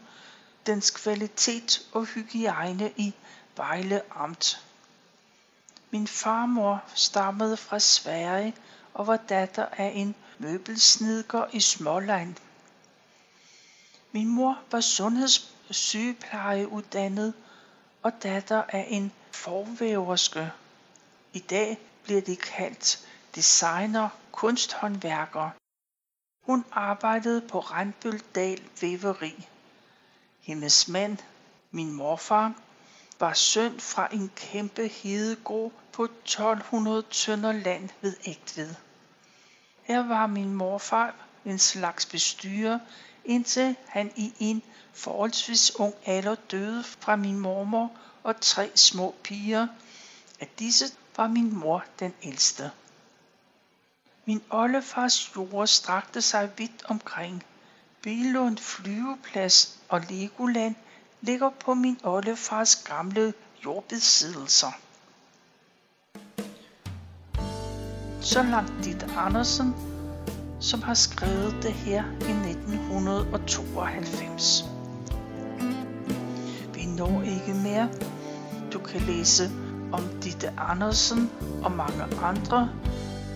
dens 0.67 0.91
kvalitet 0.91 1.89
og 1.93 2.05
hygiejne 2.05 2.93
i 2.97 3.15
Vejle 3.57 4.03
Amt. 4.11 4.63
Min 5.91 6.07
farmor 6.07 6.85
stammede 6.95 7.57
fra 7.57 7.79
Sverige 7.79 8.55
og 8.95 9.07
var 9.07 9.17
datter 9.17 9.67
af 9.73 9.93
en 9.95 10.15
møbelsnedker 10.39 11.47
i 11.53 11.61
Småland. 11.61 12.37
Min 14.13 14.29
mor 14.29 14.59
var 14.71 14.81
sundhedssygeplejeuddannet 14.81 17.35
og 18.03 18.13
datter 18.23 18.63
af 18.69 18.87
en 18.91 19.13
forvæverske. 19.33 20.51
I 21.33 21.39
dag 21.39 21.79
bliver 22.03 22.21
de 22.21 22.37
kaldt 22.37 23.09
designer, 23.35 24.09
kunsthåndværker. 24.33 25.51
Hun 26.47 26.65
arbejdede 26.73 27.41
på 27.41 27.61
Randbøldal 27.61 28.63
Væveri. 28.81 29.49
Hendes 30.41 30.89
mand, 30.89 31.19
min 31.71 31.93
morfar, 31.93 32.53
var 33.21 33.33
søn 33.33 33.81
fra 33.81 34.09
en 34.13 34.31
kæmpe 34.37 34.89
hedegård 34.89 35.73
på 35.93 36.05
1200 36.05 37.03
tønder 37.11 37.53
land 37.53 37.89
ved 38.01 38.17
Ægtved. 38.27 38.75
Her 39.83 40.07
var 40.07 40.27
min 40.27 40.55
morfar 40.55 41.15
en 41.45 41.59
slags 41.59 42.07
bestyrer, 42.07 42.79
indtil 43.25 43.77
han 43.87 44.13
i 44.17 44.33
en 44.39 44.63
forholdsvis 44.93 45.77
ung 45.77 45.95
alder 46.07 46.35
døde 46.35 46.85
fra 46.85 47.17
min 47.17 47.39
mormor 47.39 47.91
og 48.23 48.41
tre 48.41 48.71
små 48.75 49.15
piger. 49.23 49.67
Af 50.41 50.49
disse 50.59 50.85
var 51.17 51.29
min 51.29 51.55
mor 51.57 51.85
den 51.99 52.15
ældste. 52.23 52.71
Min 54.25 54.43
oldefars 54.51 55.37
jord 55.37 55.67
strakte 55.67 56.23
sig 56.23 56.51
vidt 56.57 56.85
omkring. 56.85 57.45
Bilund 58.03 58.59
flyveplads 58.59 59.79
og 59.89 60.01
Legoland 60.01 60.75
ligger 61.21 61.51
på 61.65 61.75
min 61.75 61.99
oldefars 62.05 62.77
gamle 62.77 63.35
jordbesiddelser. 63.65 64.73
Så 68.21 68.43
langt 68.43 68.73
dit 68.85 69.07
Andersen, 69.17 69.75
som 70.61 70.83
har 70.83 70.95
skrevet 70.95 71.57
det 71.63 71.73
her 71.73 72.05
i 72.05 72.51
1992. 72.51 74.65
Vi 76.75 76.87
når 76.87 77.23
ikke 77.23 77.55
mere. 77.55 77.89
Du 78.73 78.79
kan 78.79 79.01
læse 79.01 79.51
om 79.93 80.03
Ditte 80.23 80.53
Andersen 80.59 81.31
og 81.65 81.73
mange 81.73 82.03
andre 82.23 82.71